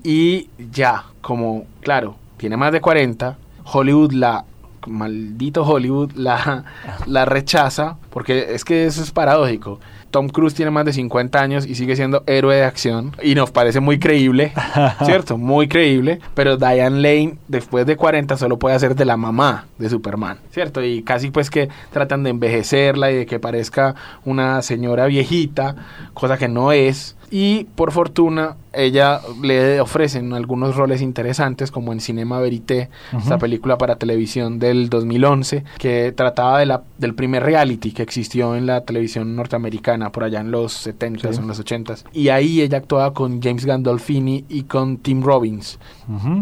Y 0.03 0.51
ya, 0.73 1.05
como, 1.21 1.65
claro, 1.81 2.17
tiene 2.37 2.57
más 2.57 2.73
de 2.73 2.81
40, 2.81 3.37
Hollywood 3.73 4.13
la, 4.13 4.45
maldito 4.87 5.65
Hollywood, 5.65 6.13
la, 6.13 6.65
la 7.07 7.25
rechaza, 7.25 7.97
porque 8.11 8.55
es 8.55 8.65
que 8.65 8.87
eso 8.87 9.03
es 9.03 9.11
paradójico. 9.11 9.81
Tom 10.19 10.29
Cruise 10.31 10.53
tiene 10.53 10.73
más 10.73 10.85
de 10.85 10.93
50 10.93 11.41
años 11.41 11.65
y 11.65 11.77
sigue 11.77 11.95
siendo 11.95 12.25
héroe 12.27 12.57
de 12.57 12.65
acción 12.65 13.15
y 13.23 13.37
nos 13.37 13.53
parece 13.53 13.79
muy 13.79 14.01
creíble, 14.01 14.53
¿cierto? 15.05 15.39
Muy 15.39 15.69
creíble, 15.69 16.19
pero 16.35 16.57
Diane 16.57 16.97
Lane 17.01 17.35
después 17.47 17.87
de 17.87 17.95
40 17.95 18.37
solo 18.37 18.59
puede 18.59 18.75
hacer 18.75 18.97
de 18.97 19.05
la 19.05 19.17
mamá 19.17 19.67
de 19.79 19.89
Superman, 19.89 20.39
¿cierto? 20.51 20.83
Y 20.83 21.03
casi 21.05 21.31
pues 21.31 21.51
que 21.51 21.69
tratan 21.93 22.25
de 22.25 22.31
envejecerla 22.31 23.13
y 23.13 23.15
de 23.15 23.27
que 23.27 23.39
parezca 23.39 23.95
una 24.25 24.61
señora 24.63 25.07
viejita, 25.07 25.77
cosa 26.15 26.37
que 26.37 26.49
no 26.49 26.73
es. 26.73 27.15
Y 27.31 27.65
por 27.75 27.93
fortuna, 27.93 28.57
ella 28.73 29.21
le 29.43 29.83
ofrecen 29.83 30.33
algunos 30.33 30.77
roles 30.77 31.03
interesantes, 31.03 31.71
como 31.71 31.93
en 31.93 32.01
Cinema 32.01 32.41
Verité, 32.41 32.89
esta 33.15 33.35
Ujú. 33.35 33.41
película 33.41 33.77
para 33.77 33.97
televisión 33.97 34.59
del 34.59 34.89
2011, 34.89 35.63
que 35.79 36.13
trataba 36.13 36.59
de 36.59 36.65
la, 36.65 36.83
del 36.97 37.15
primer 37.15 37.43
reality 37.43 37.93
que 37.93 38.03
existió 38.03 38.57
en 38.57 38.65
la 38.65 38.81
televisión 38.81 39.37
norteamericana. 39.37 40.08
Argentina 40.09 40.13
por 40.13 40.25
allá 40.25 40.41
en 40.41 40.51
los 40.51 40.73
70 40.73 41.29
o 41.29 41.33
en 41.33 41.49
los 41.49 41.59
80 41.59 41.95
y 42.13 42.29
ahí 42.29 42.61
ella 42.61 42.79
actuaba 42.79 43.13
con 43.13 43.41
James 43.43 43.65
Gandolfini 43.65 44.45
y 44.49 44.65
con 44.65 44.99
Tim 44.99 45.23
Robbins. 45.23 45.79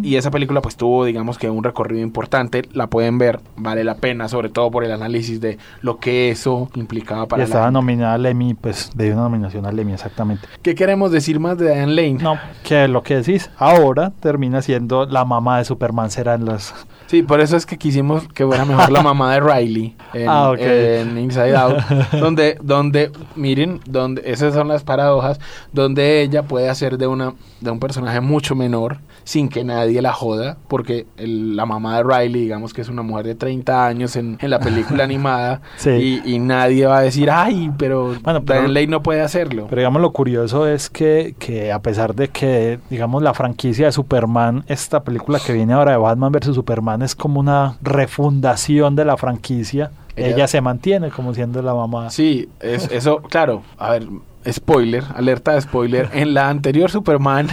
Y 0.02 0.16
esa 0.16 0.30
película 0.30 0.62
pues 0.62 0.76
tuvo 0.76 1.04
digamos 1.04 1.38
que 1.38 1.50
un 1.50 1.64
recorrido 1.64 2.02
importante, 2.02 2.62
la 2.72 2.86
pueden 2.86 3.18
ver, 3.18 3.40
vale 3.56 3.84
la 3.84 3.96
pena, 3.96 4.28
sobre 4.28 4.48
todo 4.48 4.70
por 4.70 4.84
el 4.84 4.92
análisis 4.92 5.40
de 5.40 5.58
lo 5.80 5.98
que 5.98 6.30
eso 6.30 6.68
implicaba 6.74 7.26
para 7.26 7.42
y 7.42 7.44
estaba 7.44 7.70
nominada 7.70 8.14
al 8.14 8.26
Emmy, 8.26 8.54
pues 8.54 8.90
de 8.94 9.12
una 9.12 9.22
nominación 9.22 9.66
al 9.66 9.78
Emmy 9.78 9.92
exactamente. 9.92 10.46
¿Qué 10.62 10.74
queremos 10.74 11.10
decir 11.10 11.40
más 11.40 11.58
de 11.58 11.66
Diane 11.72 11.92
Lane? 11.92 12.18
No, 12.22 12.38
que 12.62 12.88
lo 12.88 13.02
que 13.02 13.16
decís, 13.16 13.50
ahora 13.58 14.12
termina 14.20 14.62
siendo 14.62 15.06
la 15.06 15.24
mamá 15.24 15.58
de 15.58 15.64
Superman 15.64 16.10
será 16.10 16.34
en 16.34 16.44
las 16.44 16.74
Sí, 17.06 17.22
por 17.22 17.40
eso 17.40 17.56
es 17.56 17.66
que 17.66 17.78
quisimos 17.78 18.26
que 18.28 18.44
fuera 18.44 18.64
mejor 18.64 18.90
la 18.90 19.00
mamá 19.00 19.32
de 19.32 19.40
Riley 19.40 19.96
en, 20.12 20.28
Ah, 20.28 20.52
en 20.58 21.18
Inside 21.18 21.56
Out, 21.56 21.78
donde, 22.12 22.58
donde, 22.62 23.12
miren, 23.46 23.80
donde 23.86 24.22
esas 24.24 24.54
son 24.54 24.68
las 24.68 24.82
paradojas, 24.82 25.38
donde 25.72 26.22
ella 26.22 26.42
puede 26.42 26.68
hacer 26.68 26.98
de 26.98 27.06
una, 27.06 27.34
de 27.60 27.70
un 27.70 27.78
personaje 27.78 28.20
mucho 28.20 28.54
menor, 28.56 28.98
sin 29.24 29.48
que 29.48 29.62
nadie 29.64 30.02
la 30.02 30.12
joda, 30.12 30.56
porque 30.68 31.06
el- 31.16 31.54
la 31.56 31.64
mamá 31.66 31.96
de 31.96 32.02
Riley, 32.02 32.42
digamos 32.42 32.72
que 32.74 32.80
es 32.82 32.88
una 32.88 33.02
mujer 33.02 33.26
de 33.26 33.34
30 33.34 33.86
años 33.86 34.16
en, 34.16 34.36
en 34.40 34.50
la 34.50 34.58
película 34.58 35.04
animada, 35.10 35.60
Sí. 35.76 36.22
y, 36.24 36.34
y 36.34 36.38
nadie 36.38 36.86
va 36.86 36.98
a 36.98 37.02
decir, 37.02 37.30
ay, 37.30 37.70
pero, 37.78 38.14
Bueno, 38.22 38.42
pero- 38.44 38.66
Lane 38.66 38.86
no 38.88 39.02
puede 39.02 39.20
hacerlo. 39.20 39.66
Pero 39.68 39.80
digamos 39.80 40.02
lo 40.02 40.10
curioso 40.12 40.66
es 40.66 40.90
que, 40.90 41.34
que 41.38 41.72
a 41.72 41.80
pesar 41.80 42.14
de 42.14 42.28
que, 42.28 42.78
digamos, 42.90 43.22
la 43.22 43.34
franquicia 43.34 43.86
de 43.86 43.92
Superman, 43.92 44.64
esta 44.66 45.02
película 45.04 45.38
que 45.44 45.52
viene 45.52 45.72
ahora 45.72 45.92
de 45.92 45.98
Batman 45.98 46.32
vs. 46.32 46.54
Superman 46.54 47.02
es 47.02 47.14
como 47.14 47.40
una 47.40 47.76
refundación 47.82 48.96
de 48.96 49.04
la 49.04 49.16
franquicia, 49.16 49.90
Ella- 50.16 50.28
ella, 50.34 50.48
se 50.48 50.60
mantiene 50.60 51.10
como 51.10 51.34
siendo 51.34 51.60
la 51.62 51.74
mamá. 51.74 52.10
Sí, 52.10 52.48
es, 52.60 52.90
eso, 52.90 53.18
claro, 53.22 53.62
a 53.78 53.90
ver, 53.90 54.06
spoiler, 54.50 55.04
alerta 55.14 55.52
de 55.52 55.60
spoiler, 55.60 56.08
en 56.12 56.32
la 56.34 56.48
anterior 56.48 56.90
Superman, 56.90 57.48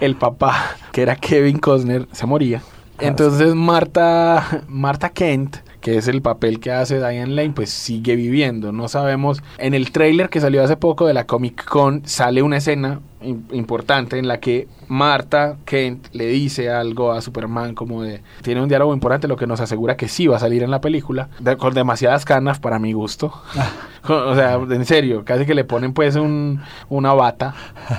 el 0.00 0.16
papá, 0.16 0.54
que 0.92 1.02
era 1.02 1.16
Kevin 1.16 1.58
Costner, 1.58 2.08
se 2.12 2.26
moría. 2.26 2.62
Entonces 2.98 3.54
Marta, 3.54 4.62
Marta 4.68 5.10
Kent, 5.10 5.56
que 5.86 5.98
es 5.98 6.08
el 6.08 6.20
papel 6.20 6.58
que 6.58 6.72
hace 6.72 6.96
Diane 6.98 7.28
Lane, 7.28 7.52
pues 7.54 7.70
sigue 7.70 8.16
viviendo. 8.16 8.72
No 8.72 8.88
sabemos. 8.88 9.40
En 9.56 9.72
el 9.72 9.92
tráiler 9.92 10.28
que 10.30 10.40
salió 10.40 10.64
hace 10.64 10.76
poco 10.76 11.06
de 11.06 11.14
la 11.14 11.26
Comic 11.28 11.64
Con 11.64 12.04
sale 12.04 12.42
una 12.42 12.56
escena 12.56 12.98
im- 13.22 13.42
importante 13.52 14.18
en 14.18 14.26
la 14.26 14.40
que 14.40 14.66
Marta 14.88 15.58
Kent 15.64 16.08
le 16.12 16.26
dice 16.26 16.70
algo 16.70 17.12
a 17.12 17.20
Superman 17.20 17.76
como 17.76 18.02
de 18.02 18.20
tiene 18.42 18.60
un 18.62 18.68
diálogo 18.68 18.94
importante 18.94 19.28
lo 19.28 19.36
que 19.36 19.46
nos 19.46 19.60
asegura 19.60 19.96
que 19.96 20.08
sí 20.08 20.26
va 20.26 20.38
a 20.38 20.40
salir 20.40 20.64
en 20.64 20.72
la 20.72 20.80
película 20.80 21.28
de- 21.38 21.56
con 21.56 21.72
demasiadas 21.72 22.24
canas 22.24 22.58
para 22.58 22.80
mi 22.80 22.92
gusto 22.92 23.32
Con- 24.02 24.28
o 24.28 24.34
sea 24.34 24.54
en 24.54 24.84
serio 24.86 25.24
casi 25.24 25.46
que 25.46 25.54
le 25.54 25.62
ponen 25.62 25.92
pues 25.92 26.16
un, 26.16 26.60
una 26.88 27.12
bata 27.14 27.54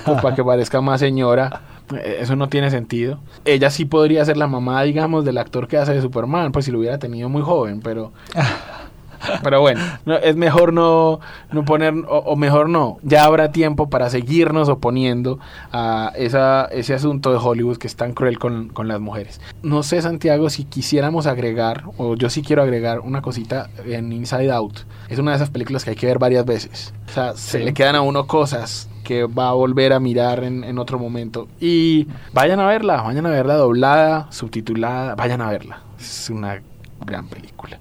pues, 0.05 0.21
para 0.21 0.35
que 0.35 0.43
parezca 0.43 0.81
más 0.81 0.99
señora 0.99 1.61
eso 2.03 2.35
no 2.35 2.49
tiene 2.49 2.69
sentido 2.69 3.19
ella 3.45 3.69
sí 3.69 3.85
podría 3.85 4.25
ser 4.25 4.37
la 4.37 4.47
mamá 4.47 4.83
digamos 4.83 5.25
del 5.25 5.37
actor 5.37 5.67
que 5.67 5.77
hace 5.77 5.93
de 5.93 6.01
Superman 6.01 6.51
pues 6.51 6.65
si 6.65 6.71
lo 6.71 6.79
hubiera 6.79 6.99
tenido 6.99 7.29
muy 7.29 7.41
joven 7.41 7.81
pero 7.81 8.11
pero 9.43 9.61
bueno, 9.61 9.81
no, 10.05 10.15
es 10.15 10.35
mejor 10.35 10.73
no, 10.73 11.19
no 11.51 11.65
poner, 11.65 11.93
o, 12.07 12.17
o 12.19 12.35
mejor 12.35 12.69
no, 12.69 12.97
ya 13.03 13.25
habrá 13.25 13.51
tiempo 13.51 13.89
para 13.89 14.09
seguirnos 14.09 14.69
oponiendo 14.69 15.39
a 15.71 16.11
esa, 16.15 16.65
ese 16.65 16.93
asunto 16.93 17.31
de 17.31 17.37
Hollywood 17.37 17.77
que 17.77 17.87
es 17.87 17.95
tan 17.95 18.13
cruel 18.13 18.39
con, 18.39 18.69
con 18.69 18.87
las 18.87 18.99
mujeres. 18.99 19.41
No 19.63 19.83
sé, 19.83 20.01
Santiago, 20.01 20.49
si 20.49 20.65
quisiéramos 20.65 21.27
agregar, 21.27 21.83
o 21.97 22.15
yo 22.15 22.29
sí 22.29 22.41
quiero 22.41 22.61
agregar 22.61 22.99
una 22.99 23.21
cosita 23.21 23.69
en 23.85 24.11
Inside 24.11 24.51
Out. 24.51 24.79
Es 25.09 25.19
una 25.19 25.31
de 25.31 25.37
esas 25.37 25.49
películas 25.49 25.83
que 25.83 25.91
hay 25.91 25.95
que 25.95 26.07
ver 26.07 26.19
varias 26.19 26.45
veces. 26.45 26.93
O 27.09 27.13
sea, 27.13 27.33
se 27.35 27.59
le 27.59 27.73
quedan 27.73 27.95
a 27.95 28.01
uno 28.01 28.27
cosas 28.27 28.89
que 29.07 29.23
va 29.23 29.47
a 29.47 29.53
volver 29.53 29.93
a 29.93 30.01
mirar 30.01 30.43
en, 30.43 30.77
otro 30.77 30.99
momento. 30.99 31.47
Y 31.61 32.07
vayan 32.33 32.59
a 32.59 32.67
verla, 32.67 33.01
vayan 33.03 33.25
a 33.25 33.29
verla 33.29 33.55
doblada, 33.55 34.27
subtitulada, 34.31 35.15
vayan 35.15 35.39
a 35.39 35.49
verla. 35.49 35.81
Es 35.97 36.29
una 36.29 36.61
gran 37.05 37.29
película. 37.29 37.79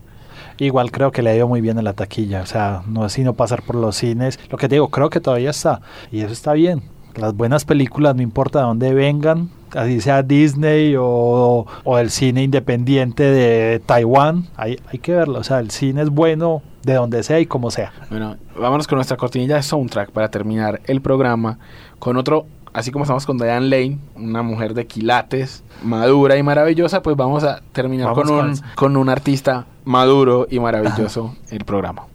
Igual 0.58 0.92
creo 0.92 1.10
que 1.10 1.22
le 1.22 1.30
ha 1.30 1.36
ido 1.36 1.48
muy 1.48 1.60
bien 1.60 1.78
en 1.78 1.84
la 1.84 1.94
taquilla, 1.94 2.42
o 2.42 2.46
sea, 2.46 2.82
no 2.86 3.04
es 3.04 3.12
sino 3.12 3.34
pasar 3.34 3.62
por 3.62 3.74
los 3.74 3.96
cines. 3.96 4.38
Lo 4.50 4.56
que 4.56 4.68
digo, 4.68 4.88
creo 4.88 5.10
que 5.10 5.20
todavía 5.20 5.50
está, 5.50 5.80
y 6.12 6.20
eso 6.20 6.32
está 6.32 6.52
bien. 6.52 6.82
Las 7.16 7.34
buenas 7.34 7.64
películas, 7.64 8.14
no 8.14 8.22
importa 8.22 8.60
de 8.60 8.66
dónde 8.66 8.94
vengan, 8.94 9.50
así 9.74 10.00
sea 10.00 10.22
Disney 10.22 10.94
o, 10.96 11.66
o 11.82 11.98
el 11.98 12.10
cine 12.10 12.44
independiente 12.44 13.24
de 13.24 13.80
Taiwán, 13.80 14.46
hay, 14.56 14.78
hay 14.92 15.00
que 15.00 15.12
verlo. 15.12 15.40
O 15.40 15.44
sea, 15.44 15.58
el 15.58 15.72
cine 15.72 16.02
es 16.02 16.10
bueno 16.10 16.62
de 16.86 16.94
donde 16.94 17.24
sea 17.24 17.40
y 17.40 17.46
como 17.46 17.72
sea. 17.72 17.92
Bueno, 18.10 18.36
vámonos 18.56 18.86
con 18.86 18.96
nuestra 18.96 19.16
cortinilla 19.16 19.56
de 19.56 19.62
soundtrack 19.64 20.12
para 20.12 20.30
terminar 20.30 20.80
el 20.84 21.00
programa 21.00 21.58
con 21.98 22.16
otro, 22.16 22.46
así 22.72 22.92
como 22.92 23.02
estamos 23.02 23.26
con 23.26 23.38
Diane 23.38 23.66
Lane, 23.66 23.98
una 24.14 24.42
mujer 24.42 24.72
de 24.72 24.86
quilates, 24.86 25.64
madura 25.82 26.36
y 26.36 26.44
maravillosa, 26.44 27.02
pues 27.02 27.16
vamos 27.16 27.42
a 27.42 27.60
terminar 27.72 28.06
Vamos 28.06 28.22
con 28.22 28.36
con 28.38 28.50
un, 28.50 28.60
con 28.76 28.96
un 28.96 29.08
artista 29.08 29.66
maduro 29.84 30.46
y 30.48 30.60
maravilloso 30.60 31.34
el 31.50 31.64
programa. 31.64 32.06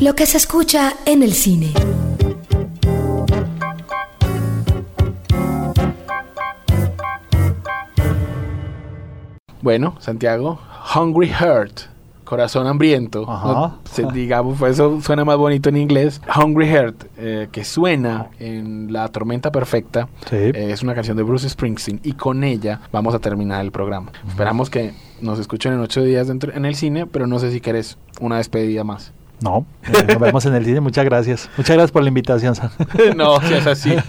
Lo 0.00 0.16
que 0.16 0.26
se 0.26 0.38
escucha 0.38 0.94
en 1.06 1.22
el 1.22 1.32
cine. 1.34 1.72
Bueno, 9.60 9.94
Santiago, 10.00 10.58
Hungry 10.96 11.28
Heart, 11.28 11.80
corazón 12.24 12.66
hambriento, 12.66 13.24
Ajá. 13.30 13.46
¿no? 13.48 13.78
Se- 13.90 14.06
digamos, 14.12 14.58
pues 14.58 14.74
eso 14.74 15.00
suena 15.00 15.24
más 15.24 15.36
bonito 15.36 15.68
en 15.68 15.76
inglés. 15.76 16.20
Hungry 16.36 16.66
Heart, 16.66 17.04
eh, 17.18 17.48
que 17.52 17.64
suena 17.64 18.28
en 18.38 18.92
La 18.92 19.08
Tormenta 19.08 19.50
Perfecta, 19.52 20.08
Sí. 20.28 20.36
Eh, 20.36 20.70
es 20.72 20.82
una 20.82 20.94
canción 20.94 21.16
de 21.16 21.22
Bruce 21.22 21.48
Springsteen 21.48 22.00
y 22.02 22.12
con 22.12 22.42
ella 22.44 22.80
vamos 22.92 23.14
a 23.14 23.18
terminar 23.18 23.60
el 23.64 23.70
programa. 23.72 24.12
Esperamos 24.26 24.70
que 24.70 24.92
nos 25.20 25.38
escuchen 25.38 25.72
en 25.74 25.80
ocho 25.80 26.02
días 26.02 26.28
dentro, 26.28 26.52
en 26.52 26.64
el 26.64 26.74
cine, 26.74 27.06
pero 27.06 27.26
no 27.26 27.38
sé 27.38 27.50
si 27.52 27.60
querés 27.60 27.96
una 28.20 28.38
despedida 28.38 28.82
más. 28.84 29.12
No, 29.42 29.66
eh, 29.84 30.04
nos 30.08 30.18
vemos 30.18 30.46
en 30.46 30.54
el 30.54 30.64
cine. 30.64 30.80
Muchas 30.80 31.04
gracias. 31.04 31.50
Muchas 31.56 31.74
gracias 31.74 31.92
por 31.92 32.02
la 32.02 32.08
invitación. 32.08 32.54
Sam. 32.54 32.70
no, 33.16 33.40
si 33.40 33.54
es 33.54 33.66
así. 33.66 33.94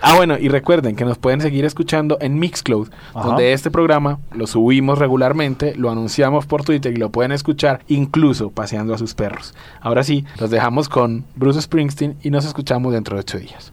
Ah, 0.00 0.16
bueno, 0.16 0.38
y 0.38 0.48
recuerden 0.48 0.96
que 0.96 1.04
nos 1.04 1.18
pueden 1.18 1.40
seguir 1.40 1.64
escuchando 1.64 2.18
en 2.20 2.38
Mixcloud, 2.38 2.88
Ajá. 3.14 3.26
donde 3.28 3.52
este 3.52 3.70
programa 3.70 4.18
lo 4.32 4.46
subimos 4.46 4.98
regularmente, 4.98 5.74
lo 5.74 5.90
anunciamos 5.90 6.46
por 6.46 6.64
Twitter 6.64 6.92
y 6.92 6.96
lo 6.96 7.10
pueden 7.10 7.32
escuchar 7.32 7.80
incluso 7.88 8.50
paseando 8.50 8.94
a 8.94 8.98
sus 8.98 9.14
perros. 9.14 9.54
Ahora 9.80 10.02
sí, 10.02 10.24
los 10.38 10.50
dejamos 10.50 10.88
con 10.88 11.24
Bruce 11.36 11.62
Springsteen 11.62 12.16
y 12.22 12.30
nos 12.30 12.44
escuchamos 12.44 12.92
dentro 12.92 13.16
de 13.16 13.20
ocho 13.20 13.38
días. 13.38 13.72